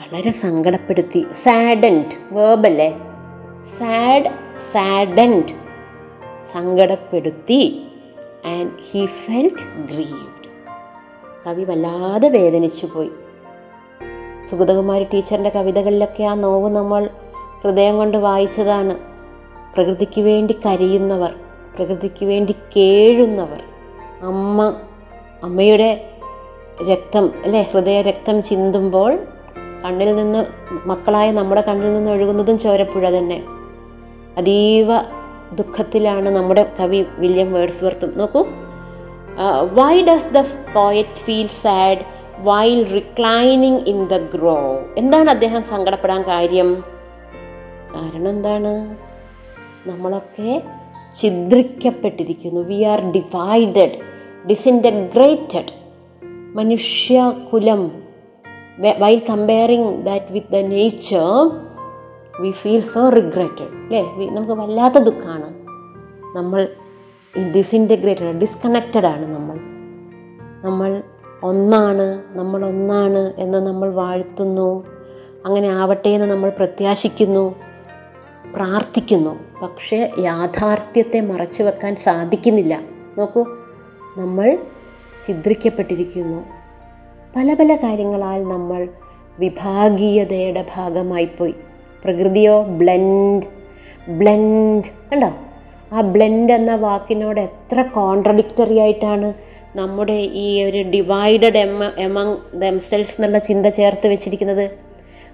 വളരെ 0.00 0.30
സങ്കടപ്പെടുത്തി. 0.30 1.26
സാഡൻഡ് 1.44 2.34
വേർബല്ലേ 2.34 2.90
സാഡ് 3.78 4.30
സാഡൻഡ് 4.72 5.52
സങ്കടപ്പെടുത്തി. 6.52 7.86
ആൻഡ് 8.46 8.70
ഹി 8.90 9.06
ഫെൽറ്റ് 9.06 9.68
ഗ്രീവ്ഡ് 9.92 10.48
കവി 11.46 11.64
വല്ലാതെ 11.64 12.28
വേദനിച്ചു 12.28 12.86
പോയി 12.86 13.10
സുഗതകുമാരി 14.50 15.04
ടീച്ചറിന്റെ 15.04 15.50
കവിതകളിലൊക്കെ 15.50 16.22
ആ 16.22 16.34
നോവ് 16.34 16.76
നമ്മൾ 16.76 17.08
ഹൃദയം 17.62 17.96
കൊണ്ട് 17.96 18.16
വായിച്ചതാണ്. 18.16 18.94
പ്രകൃതിക്ക് 19.74 20.20
വേണ്ടി 20.20 20.54
കരയുന്നവർ 20.66 21.34
പ്രകൃതിക്ക് 21.76 22.24
വേണ്ടി 22.26 22.54
കേഴുന്നവർ. 22.76 23.62
അമ്മ 24.22 24.74
അമ്മയുടെ 25.42 26.10
രക്തം 26.90 27.32
അല്ലെ? 27.44 27.62
ഹൃദയ 27.62 28.02
രക്തം 28.02 28.42
ചിന്തുമ്പോൾ 28.42 29.18
കണ്ണിൽ 29.84 30.16
നിന്ന് 30.16 30.46
മക്കളായ 30.88 31.32
നമ്മുടെ 31.32 31.60
കണ്ണിൽ 31.60 31.94
നിന്ന് 31.94 32.10
ഒഴുകുന്നതും 32.10 32.58
ചോരപ്പുഴ 32.58 33.10
തന്നെ. 33.10 33.42
അതീവ 34.38 34.86
ദുഃഖത്തിലാണ് 35.52 36.28
നമ്മുടെ 36.28 36.72
കവി 36.80 37.04
വില്യം 37.18 37.52
വേർഡ്സ്വർത്തും 37.52 38.18
നോക്കൂ. 38.18 38.44
Why 39.72 40.02
does 40.02 40.30
the 40.34 40.40
poet 40.74 41.20
feel 41.24 41.46
sad 41.46 42.02
while 42.38 42.92
reclining 42.92 43.80
in 43.80 44.06
the 44.06 44.14
grove 44.16 44.80
എന്താണ് 44.96 45.30
അദ്ദേഹം 45.30 45.62
സങ്കടപ്പെടാൻ 45.62 46.22
കാര്യം? 46.22 46.84
കാരണം 47.94 48.28
എന്താണ്? 48.28 48.96
നമ്മളൊക്കെ 49.88 50.62
ഛിദ്രിക്കപ്പെട്ടിരിക്കുന്നു. 51.20 52.60
We 52.60 52.82
are 52.82 53.12
divided 53.12 53.98
disintegrated 54.48 55.84
മനുഷ്യകുലം. 56.56 58.02
While 58.98 59.22
comparing 59.30 60.06
that 60.06 60.26
with 60.30 60.52
the 60.52 60.56
nature 60.56 61.50
we 62.40 62.50
feel 62.50 62.80
so 62.80 63.08
regretted 63.08 63.74
അല്ലേ? 63.74 64.02
നമുക്ക് 64.30 64.52
വല്ലാത്ത 64.52 64.94
ദുഃഖമാണ് 64.94 65.54
നമ്മൾ 66.36 66.68
ഡിസിന്റഗ്രേറ്റഡ് 67.56 68.40
ഡിസ്കണക്റ്റഡ് 68.40 69.06
ആണ് 69.06 69.34
നമ്മൾ. 69.34 69.56
നമ്മൾ 70.64 71.02
ഒന്നാണ് 71.44 72.22
നമ്മൾ 72.32 72.66
ഒന്നാണ് 72.66 73.32
എന്ന് 73.38 73.66
നമ്മൾ 73.66 73.90
വാഴ്ത്തുന്നു. 73.90 74.86
അങ്ങനെ 75.46 75.68
ആവട്ടെ 75.68 76.08
എന്ന് 76.08 76.26
നമ്മൾ 76.26 76.50
പ്രത്യാശിക്കുന്നു 76.50 77.54
പ്രാർത്ഥിക്കുന്നു. 78.54 79.38
പക്ഷേ 79.62 80.10
യാഥാർത്ഥ്യത്തെ 80.18 81.20
മറച്ചു 81.20 81.62
വെക്കാൻ 81.62 81.96
സാധിക്കുന്നില്ല. 81.96 82.80
നോക്കൂ 83.18 83.42
നമ്മൾ 84.18 84.58
ഛിദ്രിക്കപ്പെട്ടിരിക്കുന്നു. 85.26 86.44
പല 87.36 87.54
പല 87.54 87.78
കാര്യങ്ങളാൽ 87.82 88.44
നമ്മൾ 88.44 88.88
വിഭാഗീയതയുടെ 89.38 90.66
ഭാഗമായിപ്പോയി. 90.76 91.54
പ്രകൃതിയോ 92.04 92.62
ബ്ലെൻഡ് 92.62 93.42
ബ്ലെൻഡ് 94.08 94.84
കണ്ടോ? 95.12 95.30
ആ 95.92 96.00
ബ്ലെൻഡ് 96.00 96.52
എന്ന 96.52 96.74
വാക്കിനോട് 96.74 97.40
എത്ര 97.40 97.82
കോൺട്രഡിക്റ്ററി 97.82 98.78
ആയിട്ടാണ് 98.78 99.34
നമ്മുടെ 99.74 100.18
ഈ 100.36 100.64
ഒരു 100.64 100.82
ഡിവൈഡഡ് 100.90 101.58
എമ 101.58 101.92
എമങ് 101.98 102.36
ദംസെൽസ് 102.54 103.14
എന്നുള്ള 103.18 103.38
ചിന്ത 103.38 103.66
ചേർത്ത് 103.68 104.08
വെച്ചിരിക്കുന്നത് 104.08 104.64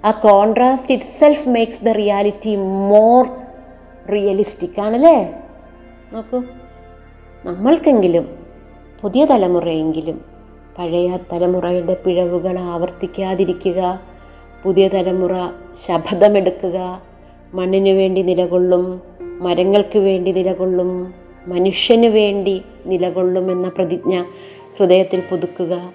ആ 0.04 0.11
contrast 0.11 0.92
itself 1.20 1.49
makes 1.49 1.85
the 1.85 1.88
reality 1.88 2.56
more 2.88 3.23
realistic 4.12 4.80
ആണല്ലേ? 4.80 5.16
നോക്കൂ 6.12 6.38
നമ്മൾക്കെങ്കിലും 7.44 8.26
പുതിയ 9.02 9.25
തലമുറയെങ്കിലും 9.25 10.18
പഴയ 10.78 11.18
തലമുറയുടെ 11.32 11.94
പിഴവുകൾ 12.04 12.59
ആവർത്തിക്കാതിരിക്കുക 12.59 13.80
പുതിയ 14.62 14.88
തലമുറ 14.88 15.35
ശപഥമെടുക്കുക 15.87 16.78
മണ്ണിനു 17.54 17.90
വേണ്ടി 17.92 18.23
നിലകൊള്ളും 18.23 18.85
മരങ്ങൾക്ക് 19.40 19.99
വേണ്ടി 19.99 20.32
നിലകൊള്ളും 20.32 20.90
മനുഷ്യന് 21.47 22.06
വേണ്ടി 22.11 22.56
നിലകൊള്ളും 22.87 23.52
എന്ന 23.52 23.68
പ്രതിജ്ഞ 23.68 24.25
ഹൃദയത്തിൽ 24.78 25.22
പുതുക്കുക 25.30 25.92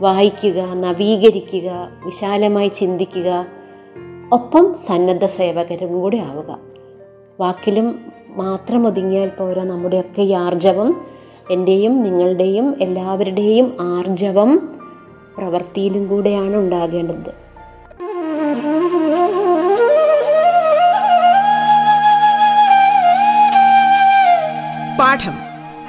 വായിക്കുക 0.00 0.74
നവീകരിക്കുക 0.74 1.88
വിശാലമായി 2.04 2.68
ചിന്തിക്കുക. 2.68 3.46
ഒപ്പം 4.32 4.76
സന്നദ്ധ 4.86 5.26
സേവകരും 5.26 6.00
കൂടി 6.00 6.16
ആവുക. 6.16 6.58
വാക്കിലും 7.40 8.12
മാത്രം 8.28 8.86
ഒതുങ്ങിയാൽ 8.86 9.28
പോരാ 9.28 9.64
നമ്മുടെയൊക്കെ 9.64 10.22
ഈ 10.22 10.32
ആർജവം. 10.32 11.06
എന്റെയും 11.50 12.02
നിങ്ങളുടെയും 12.02 12.76
എല്ലാവരുടെയും 12.80 13.76
ആർജവം 13.80 14.78
പ്രവൃത്തിയിലും 15.38 16.08
കൂടെയാണ് 16.08 16.56
ഉണ്ടാകേണ്ടത്. 16.56 17.44
പാഠം. 24.98 25.53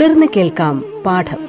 തുടർന്ന് 0.00 0.26
കേൾക്കാം 0.26 0.76
പാഠം 1.04 1.40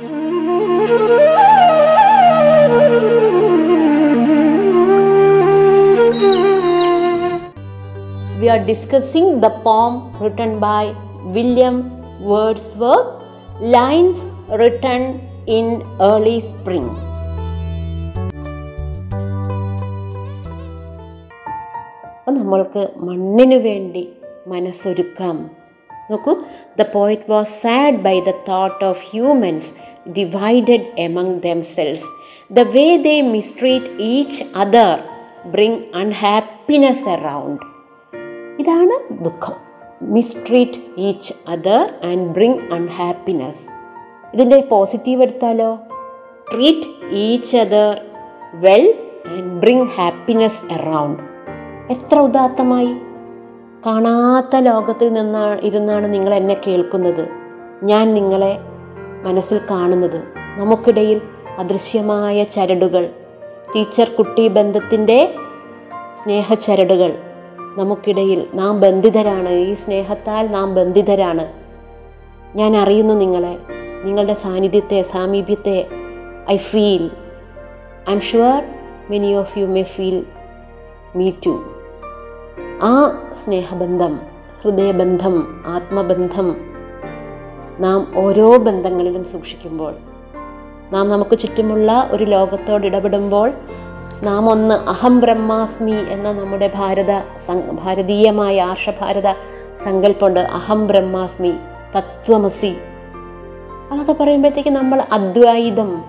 We 8.39 8.49
are 8.49 8.63
discussing 8.65 9.27
the 9.39 9.51
poem 9.65 9.93
written 10.19 10.59
by 10.59 10.81
William 11.35 11.77
Wordsworth, 12.21 13.13
Lines 13.75 14.19
Written 14.59 15.01
in 15.47 15.65
Early 16.01 16.37
Spring. 16.41 16.87
നമ്മൾക്ക് 22.37 22.83
മണ്ണിനു 23.07 23.57
വേണ്ടി 23.59 24.03
മനസ്സൊരുക്കാം 24.47 25.37
നോക്കൂ. 26.11 26.33
The 26.79 26.81
poet 26.93 27.31
was 27.31 27.61
sad 27.61 27.95
by 27.95 28.19
the 28.19 28.31
thought 28.49 28.85
of 28.85 29.11
humans 29.11 29.71
divided 30.09 30.87
among 30.99 31.41
themselves 31.43 32.05
the 32.53 32.59
way 32.59 32.95
they 32.95 33.21
mistreat 33.21 33.91
each 33.99 34.43
other 34.55 34.99
bring 35.45 35.83
unhappiness 35.95 37.09
around 37.09 37.65
ഇതാണ് 38.61 39.23
ദുഃഖം. 39.23 39.53
Mistreat 40.01 40.79
each 40.97 41.33
other 41.49 41.93
and 42.03 42.27
bring 42.27 42.59
unhappiness 42.73 43.63
ഇതിന്റെ 44.33 44.61
positive 44.61 45.21
എടുത്താലോ? 45.21 45.79
Treat 46.53 47.13
each 47.15 47.57
other 47.57 48.01
well 48.53 48.93
and 49.27 49.61
bring 49.61 49.87
happiness 49.87 50.73
around 50.73 51.23
എത്ര 51.93 52.19
ഉദാത്തമായി? 52.19 53.10
കാണാത്ത 53.85 54.55
ലോകത്തിൽ 54.55 55.13
നിന്നാണ് 55.13 55.61
ഇരുന്നാണ് 55.61 56.13
നിങ്ങൾ 56.13 56.33
എന്നെ 56.33 56.57
കേൾക്കുന്നത്. 56.67 57.27
ഞാൻ 57.83 58.13
നിങ്ങളെ 58.13 58.59
മനസ്സിൽ 59.23 59.59
കാണുന്നത്. 59.71 60.23
നമുക്കിടയിൽ 60.57 61.21
അദൃശ്യമായ 61.57 62.43
ചരടുകൾ 62.43 63.09
ടീച്ചർ 63.75 64.09
കുട്ടി 64.09 64.47
ബന്ധത്തിന്റെ 64.47 65.35
സ്നേഹച്ചരടുകൾ. 66.23 67.17
നമുക്കിടയിൽ 67.77 68.47
നാം 68.53 68.81
ബന്ധിതരാണ്. 68.81 69.49
ഈ 69.49 69.73
സ്നേഹത്താൽ 69.73 70.47
നാം 70.47 70.75
ബന്ധിതരാണ്. 70.75 71.53
ഞാൻ 72.55 72.77
അറിയുന്നു 72.77 73.13
നിങ്ങളെ. 73.13 73.57
നിങ്ങളുടെ 74.03 74.33
സാന്നിധ്യത്തെ 74.33 75.01
സാമീപ്യത്തെ 75.01 75.87
I 76.51 76.57
feel. 76.57 77.09
I 78.09 78.13
am 78.13 78.21
sure 78.21 78.63
many 79.09 79.33
of 79.33 79.59
you 79.59 79.65
may 79.65 79.83
feel 79.83 80.25
me 81.15 81.31
too. 81.45 81.80
ആ 82.83 83.21
സ്നേഹബന്ധം 83.45 84.19
ഹൃദയബന്ധം 84.63 85.63
ആത്മബന്ധം 85.67 86.55
നാം 87.79 88.07
ഓരോ 88.15 88.57
ബന്ധങ്ങളിലും 88.57 89.25
സൂക്ഷിക്കുമ്പോൾ 89.25 89.93
നാം 90.91 91.09
നമുക്ക് 91.09 91.39
ചുറ്റുമുള്ള 91.39 92.09
ഒരു 92.11 92.23
ലോകത്തോട് 92.23 92.85
ഇടപെടുമ്പോൾ 92.85 93.51
നാം 94.23 94.49
ഒന്ന് 94.49 94.75
അഹം 94.75 95.19
ബ്രഹ്മാസ്മി 95.19 95.91
എന്ന 95.91 96.31
നമ്മുടെ 96.31 96.71
ഭാരത 96.75 97.19
ഭാരതീയമായ 97.71 98.61
ആർഷഭാരത 98.61 99.31
സങ്കല്പമുണ്ട്. 99.83 100.39
അഹം 100.39 100.87
ബ്രഹ്മാസ്മി 100.87 101.53
തത്വമസി. 101.97 102.77
അതൊക്കെ 103.91 104.23
പറയുമ്പോഴത്തേക്ക് 104.23 104.69
നമ്മൾ 104.69 105.03
അദ്വൈതം. 105.11 106.03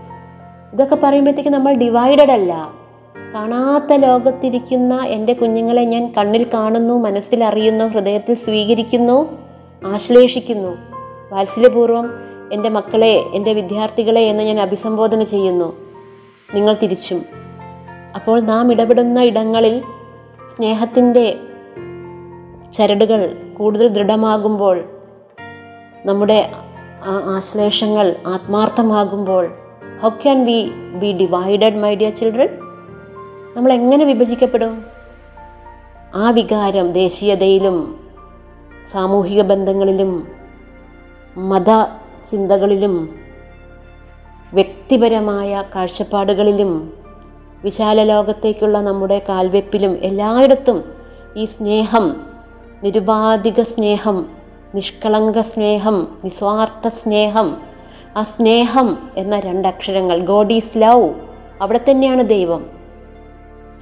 ഇതൊക്കെ 0.73 0.99
പറയുമ്പോഴത്തേക്ക് 1.03 1.51
നമ്മൾ 1.51 1.75
ഡിവൈഡഡ് 1.75 2.33
അല്ല. 2.33 2.82
കാണാത്ത 3.17 3.93
ലോകത്തിരിക്കുന്ന 3.93 4.95
എന്റെ 4.95 5.33
കുഞ്ഞുങ്ങളെ 5.33 5.85
ഞാൻ 5.85 6.13
കണ്ണിൽ 6.19 6.47
കാണുന്നു 6.55 6.95
മനസ്സിലറിയുന്നു 6.95 7.85
ഹൃദയത്തിൽ 7.85 8.35
സ്വീകരിക്കുന്നു 8.35 9.39
ആശ്ലേഷിക്കുന്നു. 9.87 10.77
വാത്സല്യപൂർവം 11.33 12.11
എന്റെ 12.53 12.69
മക്കളെ 12.69 13.23
എന്റെ 13.35 13.53
വിദ്യാർത്ഥികളെ 13.53 14.21
എന്ന് 14.21 14.43
ഞാൻ 14.43 14.61
അഭിസംബോധന 14.61 15.23
ചെയ്യുന്നു. 15.23 15.77
നിങ്ങൾ 16.55 16.77
തിരിച്ചും. 16.83 17.25
അപ്പോൾ 18.15 18.41
നാം 18.41 18.73
ഇടപെടുന്ന 18.73 19.23
ഇടങ്ങളിൽ 19.23 19.83
സ്നേഹത്തിന്റെ 20.57 21.37
ചരടുകൾ 22.73 23.37
കൂടുതൽ 23.59 23.89
ദൃഢമാകുമ്പോൾ 23.89 24.85
നമ്മുടെ 26.05 26.51
ആ 27.05 27.35
ആശ്ലേഷങ്ങൾ 27.37 28.17
ആത്മാർത്ഥമാകുമ്പോൾ 28.27 29.55
how 30.03 30.09
can 30.09 30.45
we 30.45 30.71
be 30.95 31.13
divided 31.13 31.77
my 31.77 31.95
dear 31.95 32.15
children 32.17 32.49
നമ്മൾ 33.57 33.73
എങ്ങനെ 33.73 34.05
വിഭജിക്കപ്പെടും? 34.05 34.83
ആ 36.15 36.31
വികാരം 36.31 36.93
ദേശീയതയിലും 36.93 38.01
സാമൂഹിക 38.93 39.43
ബന്ധങ്ങളിലും 39.43 40.29
മത 41.37 41.83
ചിന്തകളിലും 42.31 43.15
വ്യക്തിപരമായ 44.55 45.65
കാഴ്ചപ്പാടുകളിലും 45.75 46.93
വിശാല 47.65 48.03
ലോകത്തേക്കുള്ള 48.03 48.81
നമ്മുടെ 48.81 49.23
കാൽവെപ്പിലും 49.29 49.91
എല്ലായിടത്തും 49.91 50.85
ഈ 51.37 51.45
സ്നേഹം 51.45 52.27
നിരുപാധിക 52.85 53.63
സ്നേഹം 53.63 54.27
നിഷ്കളങ്ക 54.75 55.41
സ്നേഹം 55.41 56.19
നിസ്വാർത്ഥ 56.25 56.89
സ്നേഹം 56.89 57.57
ആ 58.17 58.23
സ്നേഹം 58.23 59.11
എന്ന 59.17 59.41
രണ്ടക്ഷരങ്ങൾ 59.41 60.19
ഗോഡ് 60.19 60.53
ഈസ് 60.53 60.79
ലവ് 60.79 61.15
അവിടെ 61.61 61.81
തന്നെയാണ് 61.91 62.23
ദൈവം. 62.23 62.82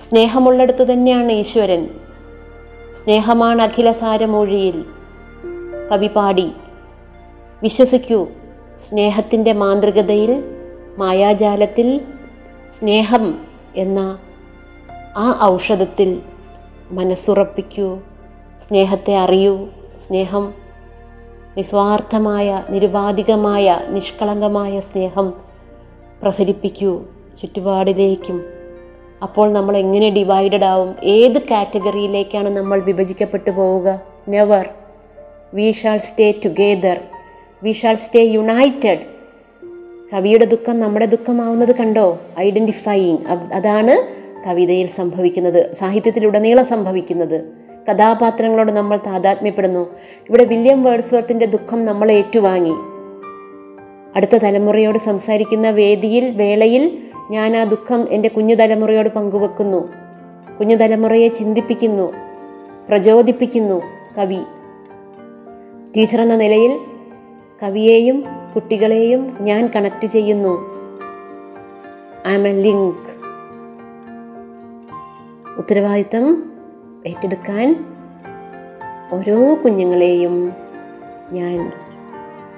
സ്നേഹമുള്ളിടത്ത് 0.09 0.93
തന്നെയാണ് 0.93 1.33
ഈശ്വരൻ. 1.33 1.89
സ്നേഹമാണ് 3.05 3.63
അഖില 3.63 3.93
സാരമൊഴിയിൽ 3.93 4.85
കവി 5.93 6.07
പാടി 6.07 6.53
വിശ്വസിക്കൂ 7.63 8.27
സ്നേഹത്തിന്റെ 8.89 9.53
മാന്ത്രികതയിൽ 9.53 10.45
മായാജാലത്തിൽ 10.99 12.01
സ്നേഹം 12.79 13.39
എന്ന 13.77 14.19
ആ 15.17 15.39
ഔഷധത്തിൽ 15.43 16.23
മനസ്സുറപ്പിക്കൂ 16.91 17.99
സ്നേഹത്തെ 18.69 19.17
അറിയൂ. 19.17 19.69
സ്നേഹം 20.07 20.55
നിസ്വാർത്ഥമായ 21.57 22.65
നിരുപാധികമായ 22.71 23.81
നിഷ്കളങ്കമായ 23.89 24.81
സ്നേഹം 24.81 25.35
പ്രസരിപ്പിക്കൂ. 26.23 27.03
ചുറ്റുപാടിലേക്കും 27.41 28.60
അപ്പോൾ 29.23 29.53
നമ്മൾ 29.53 29.77
എങ്ങനെ 29.77 30.11
ഡിവൈഡഡ് 30.11 30.65
ആവും? 30.65 30.95
ഏത് 31.05 31.39
കാറ്റഗറിയിലേക്കാണ് 31.39 32.49
നമ്മൾ 32.49 32.81
വിഭജിക്കപ്പെട്ടു 32.81 33.51
പോവുക? 33.51 34.01
Never 34.29 34.69
we 35.55 35.73
shall 35.73 35.99
stay 35.99 36.35
together 36.45 37.01
we 37.63 37.73
shall 37.73 37.95
stay 37.95 38.23
united 38.23 38.99
കവിയുടെ 40.13 40.45
ദുഃഖം 40.45 40.81
നമ്മുടെ 40.81 41.07
ദുഃഖമാവുന്നത് 41.07 41.75
കണ്ടോ? 41.75 42.19
ഐഡന്റിഫൈയിങ് 42.39 43.19
അതാണ് 43.55 44.21
കവിതയിൽ 44.49 44.87
സംഭവിക്കുന്നത്. 44.87 45.75
സാഹിത്യത്തിലുടനീളം 45.75 46.65
സംഭവിക്കുന്നത്. 46.65 47.45
കഥാപാത്രങ്ങളോട് 47.91 48.73
നമ്മൾ 48.73 48.97
താതാത്മ്യപ്പെടുന്നു. 48.97 49.95
ഇവിടെ 50.29 50.45
വില്യം 50.45 50.83
വേർഡ്സ്വർത്തിന്റെ 50.83 51.47
ദുഃഖം 51.47 51.85
നമ്മൾ 51.85 52.13
ഏറ്റുവാങ്ങി. 52.13 52.75
അടുത്ത 54.17 54.37
തലമുറയോട് 54.37 54.99
സംസാരിക്കുന്ന 54.99 55.71
വേദിയിൽ 55.71 56.31
വേളയിൽ 56.37 57.10
ഞാൻ 57.31 57.57
ആ 57.57 57.65
ദുഃഖം 57.65 58.07
എന്റെ 58.11 58.29
കുഞ്ഞു 58.29 58.55
തലമുറയോട് 58.55 59.09
പങ്കുവെക്കുന്നു. 59.09 59.89
കുഞ്ഞു 60.61 60.77
തലമുറയെ 60.77 61.29
ചിന്തിപ്പിക്കുന്നു 61.29 62.13
പ്രചോദിപ്പിക്കുന്നു 62.89 63.83
കവി. 64.19 64.39
ടീച്ചർ 65.97 66.21
എന്ന 66.21 66.37
നിലയിൽ 66.37 66.81
കവിയെയും 67.63 68.25
കുട്ടികളെയും 68.55 69.37
ഞാൻ 69.41 69.71
കണക്ട് 69.77 70.07
ചെയ്യുന്നു. 70.07 70.81
I 72.29 72.35
am 72.35 72.49
a 72.49 72.53
link. 72.53 73.21
ഉത്തരവാദിത്തം 75.59 76.53
ഏറ്റെടുക്കാൻ 77.07 77.85
ഓരോ 79.13 79.59
കുഞ്ഞുങ്ങളെയും 79.65 80.53
ഞാൻ 81.33 81.73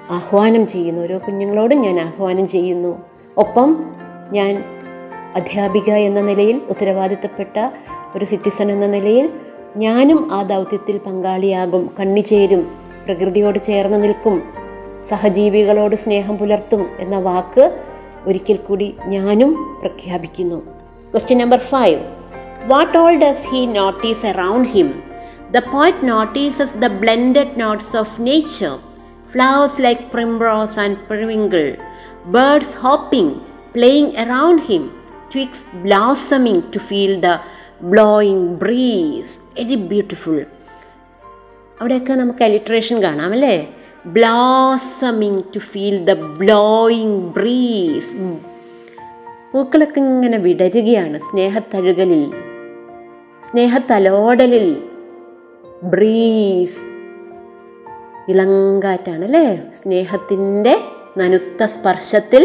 ആഹ്വാനം 0.09 0.67
ചെയ്യുന്നു. 0.67 1.01
ഓരോ 1.01 1.17
കുഞ്ഞുങ്ങളോടും 1.17 1.81
ഞാൻ 1.81 1.99
ആഹ്വാനം 1.99 2.47
ചെയ്യുന്നു. 2.47 3.01
ഒപ്പം 3.37 3.92
ഞാൻ 4.33 4.63
അധ്യാപിക 5.35 5.89
എന്ന 5.89 6.21
നിലയിൽ 6.21 6.61
ഉത്തരവാദിത്തപ്പെട്ട 6.69 7.55
ഒരു 8.15 8.25
സിറ്റിസൺ 8.25 8.71
എന്ന 8.71 8.85
നിലയിൽ 8.85 9.29
ഞാനും 9.77 10.33
ആ 10.33 10.41
ദൗത്യത്തിൽ 10.41 10.97
പങ്കാളിയാകും 10.97 11.83
കണ്ണിചേരും 11.99 12.61
പ്രകൃതിയോട് 13.05 13.59
ചേർന്ന് 13.59 14.03
നിൽക്കും 14.03 14.35
സഹജീവികളോട് 15.09 15.95
സ്നേഹം 15.95 16.37
പുലർത്തും 16.37 16.83
എന്ന 16.99 17.19
വാക്ക് 17.19 17.65
ഒരിക്കൽ 18.25 18.55
കൂടി 18.55 18.95
ഞാനും 19.05 19.79
പ്രഖ്യാപിക്കുന്നു. 19.81 20.59
Question 21.11 21.39
number 21.39 21.57
five 21.57 21.99
what 22.67 22.97
all 22.97 23.15
does 23.15 23.47
he 23.47 23.65
notice 23.65 24.25
around 24.25 24.69
him 24.69 24.89
the 25.51 25.61
poet 25.71 26.07
notices 26.09 26.77
the 26.77 26.89
blended 27.01 27.59
notes 27.61 27.97
of 27.97 28.21
nature 28.21 28.73
flowers 29.31 29.81
like 29.81 30.01
primrose 30.13 30.79
and 30.79 30.97
periwinkle 31.09 31.65
birds 32.25 32.75
hopping, 32.77 33.29
playing 33.73 34.09
around 34.17 34.59
him, 34.69 34.83
twigs 35.29 35.61
blossoming 35.83 36.59
to 36.71 36.79
feel 36.89 37.13
the 37.19 37.35
blowing 37.91 38.41
breeze. 38.63 39.31
Very 39.57 39.75
beautiful 39.91 40.37
അവിടെയൊക്കെ 41.79 42.13
നമുക്ക് 42.13 42.43
alliteration 42.43 42.97
കാണാം 43.03 43.31
അല്ലേ 43.31 43.55
blossoming 44.15 45.43
to 45.55 45.59
feel 45.59 45.97
the 46.09 46.13
blowing 46.41 47.19
breeze 47.37 48.13
പൂക്കളൊക്കെ 49.51 49.99
ഇങ്ങനെ 49.99 50.37
വിടരുകയാണ് 50.37 51.17
സ്നേഹത്തഴുകലിൽ. 51.19 52.23
സ്നേഹത്തലോടലിൽ 53.47 54.67
breeze 55.93 56.81
ഇളങ്കാറ്റാണ് 58.31 59.25
അല്ലേ 59.25 59.47
സ്നേഹത്തിന്റെ 59.81 60.75
നനുത്ത 61.17 61.63
സ്പർശത്തിൽ 61.65 62.43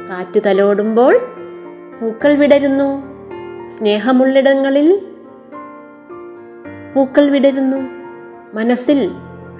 കാറ്റ് 0.00 0.40
തലോടുമ്പോൾ 0.46 1.14
പൂക്കൾ 2.00 2.34
വിടരുന്നു. 2.34 3.02
സ്നേഹമുള്ളിടങ്ങളിൽ 3.68 5.06
പൂക്കൾ 6.94 7.30
വിടരുന്നു. 7.30 7.76
മനസ്സിൽ 8.54 9.10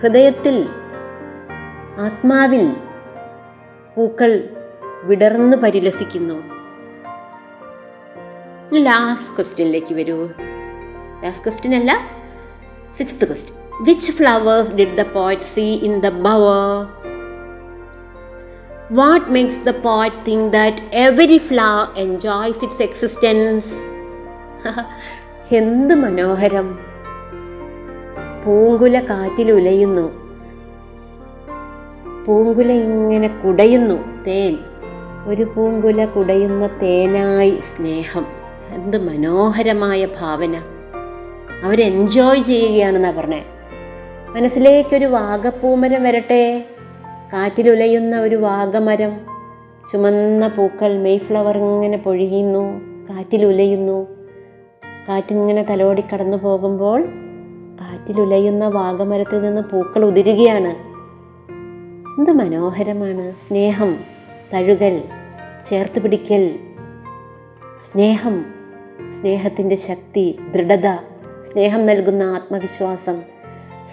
ഹൃദയത്തിൽ 0.03 0.69
ആത്മാവിൽ 2.01 2.77
പൂക്കൾ 3.97 4.49
വിടർന്ന് 5.03 5.57
പരിലസിക്കുന്നു. 5.57 6.35
ലാസ്റ്റ് 8.75 9.37
ക്വസ്റ്റ്യനിലേക്ക് 9.37 9.95
വരൂ. 9.95 10.29
ലാസ്റ്റ് 11.23 11.45
ക്വസ്റ്റ്യൻ 11.45 11.75
അല്ല 11.75 12.01
sixth 12.99 13.27
question 13.27 13.85
which 13.85 14.13
flowers 14.13 14.75
did 14.75 14.99
the 14.99 15.03
poet 15.03 15.43
see 15.43 15.75
in 15.75 16.01
the 16.01 16.09
bower 16.09 16.98
what 18.93 19.31
makes 19.31 19.65
the 19.65 19.71
poet 19.71 20.17
think 20.29 20.53
that 20.53 20.77
every 20.93 21.39
flower 21.39 21.89
enjoys 21.97 22.65
its 22.65 22.83
existence 22.83 23.75
എന്ത് 25.55 25.95
മനോഹരം. 25.95 26.79
പൂങ്കുല 28.45 29.01
കാറ്റിൽ 29.01 29.53
ഉലയുന്നു. 29.53 30.13
പൂങ്കുല 32.25 32.73
ഇങ്ങനെ 32.73 33.29
കുടയുന്നു 33.29 34.25
തേൻ. 34.25 34.59
ഒരു 35.27 35.43
പൂങ്കുല 35.43 36.05
കുടയുന്ന 36.05 36.67
തേനായി 36.83 37.59
സ്നേഹം. 37.77 38.27
എന്ത് 38.75 39.11
മനോഹരമായ 39.11 40.07
ഭാവന. 40.21 40.63
അവരെൻജോയ് 41.63 42.43
ചെയ്യുകയാണെന്നാണ് 42.43 43.17
പറഞ്ഞത് 43.17 43.43
മനസ്സിലേക്കൊരു 44.29 45.05
വാഗപ്പൂമരം 45.05 46.03
വരട്ടെ. 46.03 46.65
കാറ്റിലുലയുന്ന 47.33 48.21
ഒരു 48.21 48.37
വാഗമരം. 48.37 49.21
ചുമന്ന 49.93 50.47
പൂക്കൾ 50.47 50.99
മെയ് 50.99 51.19
ഫ്ലവർ 51.19 51.59
ഇങ്ങനെ 51.59 51.97
പൊഴിയുന്നു 51.97 52.81
കാറ്റിലുലയുന്നു. 53.11 54.07
കാറ്റിങ്ങനെ 55.09 55.63
തലോടി 55.63 56.05
കടന്നു 56.13 56.37
പോകുമ്പോൾ 56.37 57.05
കാറ്റിലുലയുന്ന 57.81 58.69
വാഗമരത്തിൽ 58.69 59.43
നിന്ന് 59.43 59.63
പൂക്കൾ 59.63 60.05
ഉതിരുകയാണ്. 60.05 60.75
എന്ത് 62.19 62.31
മനോഹരമാണ്. 62.31 63.33
സ്നേഹം 63.49 63.99
തഴുകൽ 64.55 65.03
ചേർത്ത് 65.71 66.03
പിടിക്കൽ. 66.03 66.59
സ്നേഹം 67.93 68.45
സ്നേഹത്തിന്റെ 69.21 69.77
ശക്തി 69.77 70.39
ദൃഢത. 70.55 70.97
സ്നേഹം 71.53 71.87
നൽകുന്ന 71.87 72.23
ആത്മവിശ്വാസം. 72.23 73.23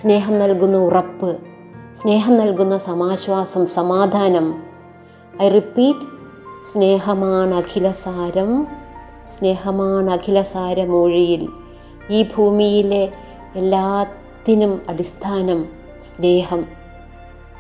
സ്നേഹം 0.02 0.40
നൽകുന്ന 0.40 0.78
ഉറപ്പ്. 0.78 1.55
സ്നേഹം 2.02 2.38
നൽകുന്ന 2.38 2.78
സമാശ്വാസം 2.78 3.66
സമാധാനം. 3.66 4.64
ഐ 5.42 5.50
റിപ്പീറ്റ് 5.50 6.00
സ്നേഹമാണ് 6.74 7.56
അഖിലസാരം. 7.56 8.68
സ്നേഹമാണ് 9.40 10.12
അഖിലസാരമൊഴിയിൽ 10.12 11.50
ഈ 12.10 12.24
ഭൂമിയിലെ 12.24 13.12
എല്ലാത്തിനും 13.56 14.82
അടിസ്ഥാനം 14.90 15.66
സ്നേഹം. 16.18 16.66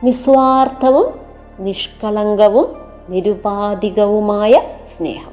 നിസ്വാർത്ഥവും 0.03 1.19
നിഷ്കളങ്കവും 1.59 2.75
നിരുപാധികവുമായ 3.09 4.61
സ്നേഹം. 4.97 5.31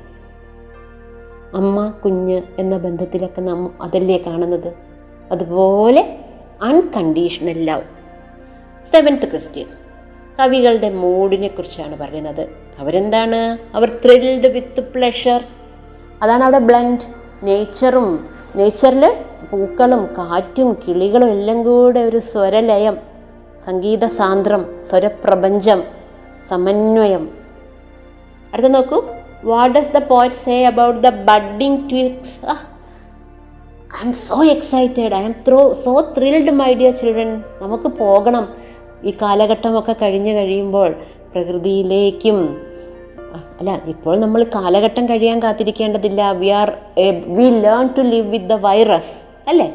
അമ്മ 1.55 1.93
കുഞ്ഞ് 2.05 2.43
എന്ന 2.59 2.79
ബന്ധത്തിലൊക്കെ 2.79 3.41
നാം 3.41 3.75
അതല്ലേ 3.81 4.19
കാണുന്നത്? 4.19 4.73
അതുപോലെ 5.31 6.19
അൺകണ്ടീഷണൽ 6.62 7.65
ലവ് 7.65 8.02
സെവൻത്ത് 8.90 9.31
ക്വസ്റ്റ്യൻ 9.31 9.66
കവികളുടെ 10.40 10.90
മൂഡിനെ 10.90 11.49
കുറിച്ചാണ് 11.49 11.99
പറയുന്നത്. 11.99 12.49
അവരെന്താണ്? 12.79 13.59
അവർ 13.77 13.99
ത്രിൽഡ് 14.05 14.47
വിത്ത് 14.47 14.81
പ്ലഷർ 14.81 15.45
അതാണ് 16.23 16.42
അവിടെ 16.42 16.59
ബ്ലൻഡ് 16.59 17.07
നേച്ചറും 17.42 18.29
നേച്ചറിൽ 18.57 19.16
പൂക്കളും 19.51 20.07
കാറ്റും 20.18 20.77
കിളികളും 20.88 21.31
എല്ലാം 21.31 21.64
കൂടെ 21.64 22.01
ഒരു 22.01 22.18
സ്വരലയം 22.18 22.99
സംഗീത 23.66 24.05
സാന്ദ്രം 24.05 24.81
സ്വരപ്രപഞ്ചം 24.90 25.85
സമന്വയം. 26.49 27.31
അടുത്ത 28.53 28.66
നോക്കൂ. 28.66 29.05
What 29.45 29.79
does 29.79 29.92
the 29.92 29.99
poet 29.99 30.37
say 30.37 30.64
about 30.64 31.01
the 31.01 31.11
budding 31.11 31.90
twigs 31.90 32.47
I 33.97 34.07
am 34.07 34.12
so 34.12 34.45
excited 34.45 35.14
I 35.14 35.23
am 35.25 35.35
through 35.49 35.75
so 35.85 36.14
thrilled 36.18 36.51
my 36.51 36.75
dear 36.75 36.92
children 36.92 37.42
നമുക്ക് 37.62 37.88
പോകണം. 37.99 38.62
ഈ 39.05 39.11
കാലഘട്ടമൊക്കെ 39.23 39.95
കഴിഞ്ഞു 40.03 40.33
കഴിയുമ്പോൾ 40.33 40.91
പ്രകൃതിയിലേക്കും 41.33 42.38
അല്ല 43.61 43.83
ഇപ്പോൾ 43.87 44.19
നമ്മൾ 44.19 44.45
കാലഘട്ടം 44.45 45.09
കഴിയാൻ 45.09 45.43
കാത്തിരിക്കേണ്ടതില്ല. 45.43 46.33
We 46.33 46.47
are 46.47 46.73
we 47.27 47.47
learn 47.51 47.87
to 47.99 48.01
live 48.01 48.31
with 48.31 48.47
the 48.47 48.53
virus 48.53 49.15
അല്ലേ? 49.49 49.75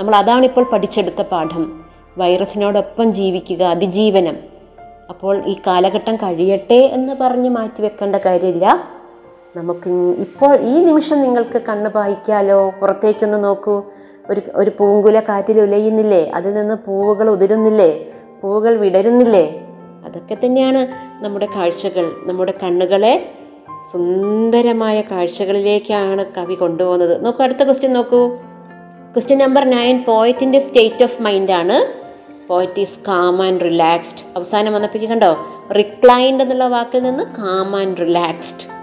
നമ്മൾ 0.00 0.14
അതാണ് 0.14 0.44
ഇപ്പോൾ 0.44 0.64
പഠിച്ചെടുത്ത 0.72 1.22
പാഠം. 1.22 1.64
വൈറസിനോടൊപ്പം 2.18 3.12
ജീവിക്കുക 3.12 3.62
അതിജീവനം. 3.62 4.36
അപ്പോൾ 5.10 5.44
ഈ 5.46 5.56
കാലഘട്ടം 5.66 6.16
കഴിയട്ടെ 6.16 6.80
എന്ന് 6.96 7.12
പറഞ്ഞ് 7.20 7.50
മാറ്റി 7.50 7.82
വെക്കേണ്ട 7.82 8.16
കാര്യമില്ല. 8.16 8.66
നമുക്ക് 9.56 9.90
ഇപ്പോൾ 10.24 10.60
ഈ 10.60 10.74
നിമിഷം 10.84 11.22
നിങ്ങൾക്ക് 11.22 11.62
കണ്ണ് 11.68 11.90
പായിക്കാലോ? 11.90 12.72
പുറത്തേക്കൊന്ന് 12.80 13.44
നോക്കൂ. 13.44 13.82
ഒരു 14.30 14.42
ഒരു 14.54 14.70
പൂങ്കുല 14.78 15.20
കാറ്റിൽ 15.20 15.60
ഉലയുന്നില്ലേ? 15.60 16.30
അതിൽ 16.34 16.54
നിന്ന് 16.54 16.74
പൂവുകൾ 16.86 17.30
ഉതിരുന്നില്ലേ? 17.30 17.90
പൂവുകൾ 18.42 18.76
വിടരുന്നില്ലേ? 18.76 19.46
അതൊക്കെ 20.04 20.36
തന്നെയാണ് 20.44 20.82
നമ്മുടെ 21.24 21.48
കാഴ്ചകൾ. 21.56 22.12
നമ്മുടെ 22.24 22.54
കണ്ണുകളെ 22.62 23.32
സുന്ദരമായ 23.92 25.00
കാഴ്ചകളിലേക്കാണ് 25.00 26.24
കവി 26.32 26.54
കൊണ്ടുപോകുന്നത്. 26.54 27.24
നോക്കൂ 27.24 27.44
അടുത്ത 27.44 27.64
ക്വസ്റ്റ്യൻ 27.64 27.92
നോക്കൂ. 27.92 28.28
ക്വസ്റ്റ്യൻ 29.12 29.38
നമ്പർ 29.38 29.64
നയൻ 29.64 30.04
പോയറ്റിന്റെ 30.06 30.60
state 30.60 31.02
of 31.02 31.22
മൈൻഡാണ് 31.22 31.76
poet 32.48 32.80
is 32.80 32.98
calm 33.08 33.42
and 33.42 33.60
relaxed 33.60 34.24
അവസാനം 34.36 34.72
വന്നപ്പോഴേക്ക് 34.72 35.12
കണ്ടോ? 35.12 35.36
റിക്ലൈൻഡ് 35.78 36.42
എന്നുള്ള 36.42 36.66
വാക്കിൽ 36.68 37.02
നിന്ന് 37.02 37.24
കാം 37.24 37.76
ആൻഡ് 37.76 37.96
റിലാക്സ്ഡ് 37.96 38.78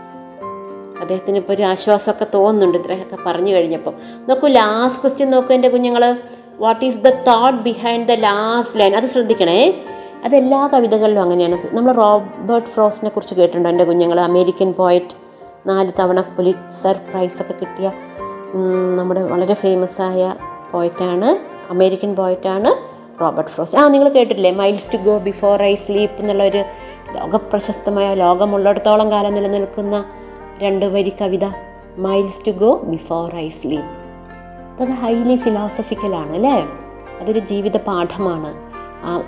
അദ്ദേഹത്തിന് 1.02 1.38
ഇപ്പോൾ 1.38 1.54
ഒരു 1.54 1.64
ആശ്വാസമൊക്കെ 1.64 2.28
തോന്നുന്നുണ്ട്. 2.34 2.78
ഇത്രയൊക്കെ 2.78 3.18
പറഞ്ഞു 3.26 3.54
കഴിഞ്ഞപ്പോൾ 3.54 3.94
നോക്കൂ 4.30 4.48
ലാസ്റ്റ് 4.48 5.02
ക്വസ്റ്റ്യൻ 5.02 5.32
നോക്കൂ 5.32 5.54
എന്റെ 5.54 5.70
കുഞ്ഞുങ്ങൾ 5.70 6.18
what 6.60 6.86
is 6.86 6.98
the 6.98 7.10
thought 7.10 7.60
behind 7.64 8.08
the 8.08 8.12
last 8.12 8.80
line 8.80 8.96
അത് 8.96 9.06
ശ്രദ്ധിക്കണേ. 9.06 9.84
അതെല്ലാ 10.24 10.68
കവിതകളിലും 10.68 11.22
അങ്ങനെയാണ്. 11.22 11.58
നമ്മൾ 11.76 11.92
റോബർട്ട് 11.92 12.68
ഫ്രോസ്റ്റിനെ 12.68 13.10
കുറിച്ച് 13.10 13.36
കേട്ടിട്ടുണ്ടോ? 13.36 13.70
എന്റെ 13.70 13.84
കുഞ്ഞുങ്ങൾ 13.84 14.20
അമേരിക്കൻ 14.20 14.74
പോയറ്റ് 14.74 15.16
നാല് 15.70 15.92
തവണ 16.00 16.22
പുലിറ്റ്സർ 16.22 17.00
പ്രൈസൊക്കെ 17.12 17.54
കിട്ടിയ 17.54 17.92
നമ്മുടെ 18.96 19.24
വളരെ 19.24 19.54
ഫേമസ് 19.54 20.02
ആയ 20.02 20.36
പോയറ്റാണ് 20.72 21.30
അമേരിക്കൻ 21.72 22.16
പോയറ്റാണ് 22.16 22.72
റോബർട്ട് 23.22 23.52
ഫ്രോസ്റ്റ്. 23.52 23.80
ആ 23.80 23.88
നിങ്ങൾ 23.88 24.10
കേട്ടിട്ടില്ലേ? 24.10 24.52
Miles 24.52 24.88
to 24.94 24.98
go 24.98 25.18
before 25.18 25.64
I 25.64 25.76
sleep 25.76 26.20
എന്നുള്ളൊരു 26.20 26.64
ലോകപ്രശസ്തമായ 27.18 28.14
ലോകമുള്ളിടത്തോളം 28.14 29.12
കാലം 29.12 29.34
നിലനിൽക്കുന്ന 29.34 30.06
രണ്ട് 30.62 30.86
വരി 30.86 31.14
കവിത 31.22 31.46
miles 31.98 32.48
to 32.48 32.52
go 32.52 32.72
before 32.84 33.36
I 33.36 33.50
sleep 33.50 34.05
അത് 34.82 34.90
ഹൈലി 34.90 35.36
ഫിലോസഫിക്കലാണ് 35.36 36.36
അല്ലേ? 36.36 36.68
അതൊരു 37.22 37.40
ജീവിത 37.40 37.78
പാഠമാണ്. 37.78 38.54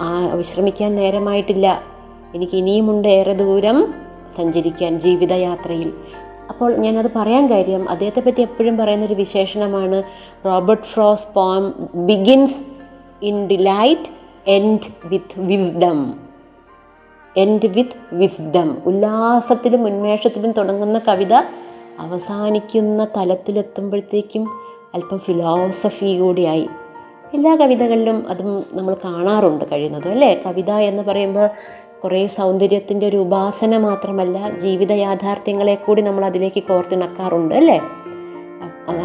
ആ 0.01 0.33
വിശ്രമിക്കാൻ 0.33 0.95
നേരമായിട്ടില്ല. 0.95 1.81
എനിക്ക് 2.35 2.57
ഇനിയുമുണ്ട് 2.57 3.07
ഏറെ 3.07 3.33
ദൂരം 3.33 3.93
സഞ്ചരിക്കാൻ 4.35 4.99
ജീവിതയാത്രയിൽ. 4.99 5.93
അപ്പോൾ 6.49 6.77
ഞാനത് 6.77 7.11
പറയാൻ 7.15 7.49
കാര്യം 7.49 7.89
അദ്ദേഹത്തെ 7.89 8.21
പറ്റി 8.21 8.41
എപ്പോഴും 8.41 8.77
പറയുന്നൊരു 8.77 9.13
വിശേഷണമാണ് 9.13 10.03
Robert 10.45 10.83
Frost 10.83 11.33
poem 11.33 11.89
begins 11.95 12.57
in 13.21 13.47
delight 13.47 14.09
end 14.47 14.79
with 15.05 15.39
wisdom. 15.39 16.13
End 17.37 17.67
with 17.67 18.15
wisdom. 18.15 18.77
ഉല്ലാസത്തിലും 18.85 19.85
ഉന്മേഷത്തിലും 19.85 20.51
തുടങ്ങുന്ന 20.51 21.01
കവിത 21.07 21.33
അവസാനിക്കുന്ന 21.99 23.07
തലത്തിലെത്തുമ്പോഴത്തേക്കും 23.17 24.66
അല്പം 24.95 25.19
ഫിലോസഫി 25.19 26.19
കൂടിയായി. 26.19 26.67
എല്ലാ 27.33 27.55
കവിതകളിലും 27.55 28.29
അതും 28.29 28.65
നമ്മൾ 28.73 28.95
കാണാറുണ്ട് 29.05 29.65
കഴിയുന്നത് 29.71 30.07
അല്ലേ? 30.07 30.41
കവിത 30.45 30.71
എന്ന് 30.71 31.03
പറയുമ്പോൾ 31.03 31.49
കുറേ 32.03 32.27
സൗന്ദര്യത്തിന്റെ 32.27 33.07
ഒരു 33.07 33.17
ഉപാസന 33.17 33.77
മാത്രമല്ല 33.77 34.51
ജീവിത 34.57 34.91
യാഥാർത്ഥ്യങ്ങളെ 34.91 35.75
കൂടി 35.75 36.01
നമ്മൾ 36.01 36.25
അതിലേക്ക് 36.25 36.63
കോർത്തിണക്കാറുണ്ട് 36.63 37.55
അല്ലേ? 37.55 37.81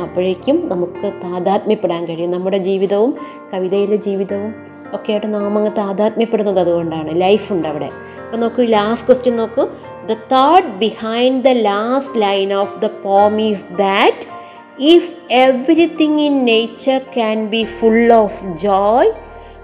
അപ്പോഴേക്കും 0.02 0.68
നമുക്ക് 0.68 1.12
താതാത്മ്യപ്പെടാൻ 1.24 2.04
കഴിയും. 2.04 2.30
നമ്മുടെ 2.30 2.58
ജീവിതവും 2.58 3.14
കവിതയിലെ 3.54 3.96
ജീവിതവും 3.96 4.54
ഒക്കെ 4.94 5.10
ആയിട്ട് 5.10 5.34
നാം 5.34 5.58
അങ്ങ് 5.58 5.70
താതാത്മ്യപ്പെടുന്നത് 5.78 6.60
അതുകൊണ്ടാണ്. 6.60 7.20
ലൈഫ് 7.20 7.52
ഉണ്ട് 7.52 7.68
അവിടെ. 7.68 7.90
അപ്പോൾ 8.24 8.36
നോക്കൂ 8.36 8.62
ലാസ്റ്റ് 8.62 9.06
ക്വസ്റ്റ്യൻ 9.06 9.36
നോക്കൂ. 9.36 9.66
The 10.06 10.12
thought 10.12 10.68
behind 10.68 11.44
the 11.44 11.48
last 11.48 12.22
line 12.22 12.52
of 12.52 12.82
the 12.82 12.86
poem 12.86 13.40
is 13.40 13.64
that 13.78 14.31
If 14.78 15.14
everything 15.28 16.18
in 16.18 16.46
nature 16.46 17.00
can 17.12 17.50
be 17.50 17.66
full 17.66 18.10
of 18.10 18.32
joy, 18.58 19.04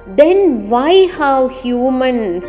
then 0.06 0.68
why 0.68 0.92
have 1.16 1.50
humans 1.62 2.44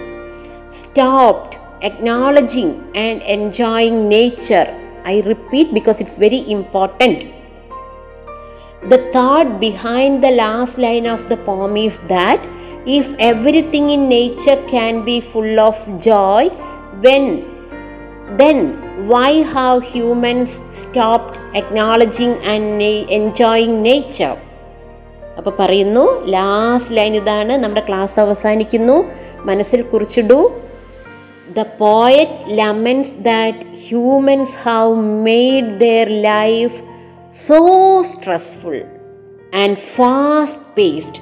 stopped 0.70 1.58
acknowledging 1.82 2.92
and 2.94 3.22
enjoying 3.22 4.10
nature? 4.10 4.68
I 5.06 5.22
repeat 5.26 5.74
because 5.74 6.02
it's 6.02 6.18
very 6.18 6.52
important. 6.52 7.24
The 8.90 9.10
thought 9.14 9.62
behind 9.62 10.22
the 10.22 10.32
last 10.32 10.78
line 10.78 11.06
of 11.06 11.30
the 11.30 11.38
poem 11.38 11.78
is 11.78 11.98
that 12.10 12.46
if 12.86 13.08
everything 13.20 13.90
in 13.90 14.10
nature 14.10 14.62
can 14.68 15.06
be 15.06 15.22
full 15.22 15.62
of 15.62 15.78
joy, 15.98 16.50
when 17.00 17.59
then 18.38 18.74
why 19.12 19.32
have 19.56 19.84
humans 19.94 20.50
stopped 20.82 21.36
acknowledging 21.54 22.34
and 22.54 22.82
enjoying 23.10 23.74
nature? 23.82 24.38
അപ്പോൾ 25.38 25.54
പറയുന്നു 25.60 26.26
last 26.26 26.98
line 26.98 27.16
ഇതാണ് 27.16 27.58
നമ്മുടെ 27.58 27.84
class 27.88 28.20
അവസാനിക്കുന്നു. 28.20 29.06
മനസ്സിൽ 29.36 29.82
കുറിച്ചിടൂ. 29.82 30.52
The 31.58 31.66
poet 31.80 32.32
laments 32.48 33.12
that 33.20 33.58
humans 33.58 34.52
have 34.64 34.96
made 34.96 35.80
their 35.80 36.08
life 36.08 36.82
so 37.48 37.60
stressful 38.02 38.84
and 39.56 39.76
fast 39.76 40.62
paced 40.78 41.22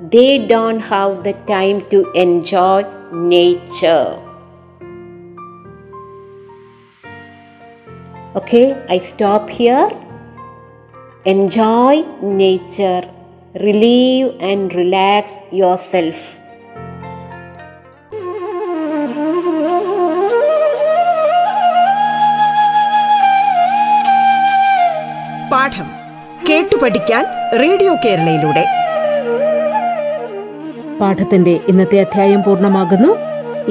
they 0.00 0.46
don't 0.46 0.84
have 0.84 1.24
the 1.24 1.30
time 1.30 1.82
to 1.92 2.12
enjoy 2.16 2.84
nature 3.12 4.29
Okay, 8.38 8.72
I 8.90 8.98
stop 8.98 9.44
here. 9.58 9.94
Enjoy 11.26 12.02
nature, 12.22 13.04
relieve 13.56 14.52
and 14.52 14.72
relax 14.72 15.24
yourself. 15.58 16.14
പാഠം 25.52 25.90
കേട്ടു 26.48 26.76
പഠിക്കാൻ 26.76 27.24
radio 27.60 27.94
കേരളയിലൂടെ. 27.94 28.64
പാഠത്തിന്റെ 31.00 31.60
ഇന്നത്തെ 31.68 32.00
അധ്യായം 32.00 32.42
പൂർണമാകുന്നു. 32.42 33.16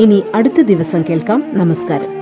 ഇനി 0.02 0.24
അടുത്ത 0.36 0.62
ദിവസം 0.62 1.04
കേൾക്കാം. 1.10 1.44
നമസ്കാരം. 1.54 2.19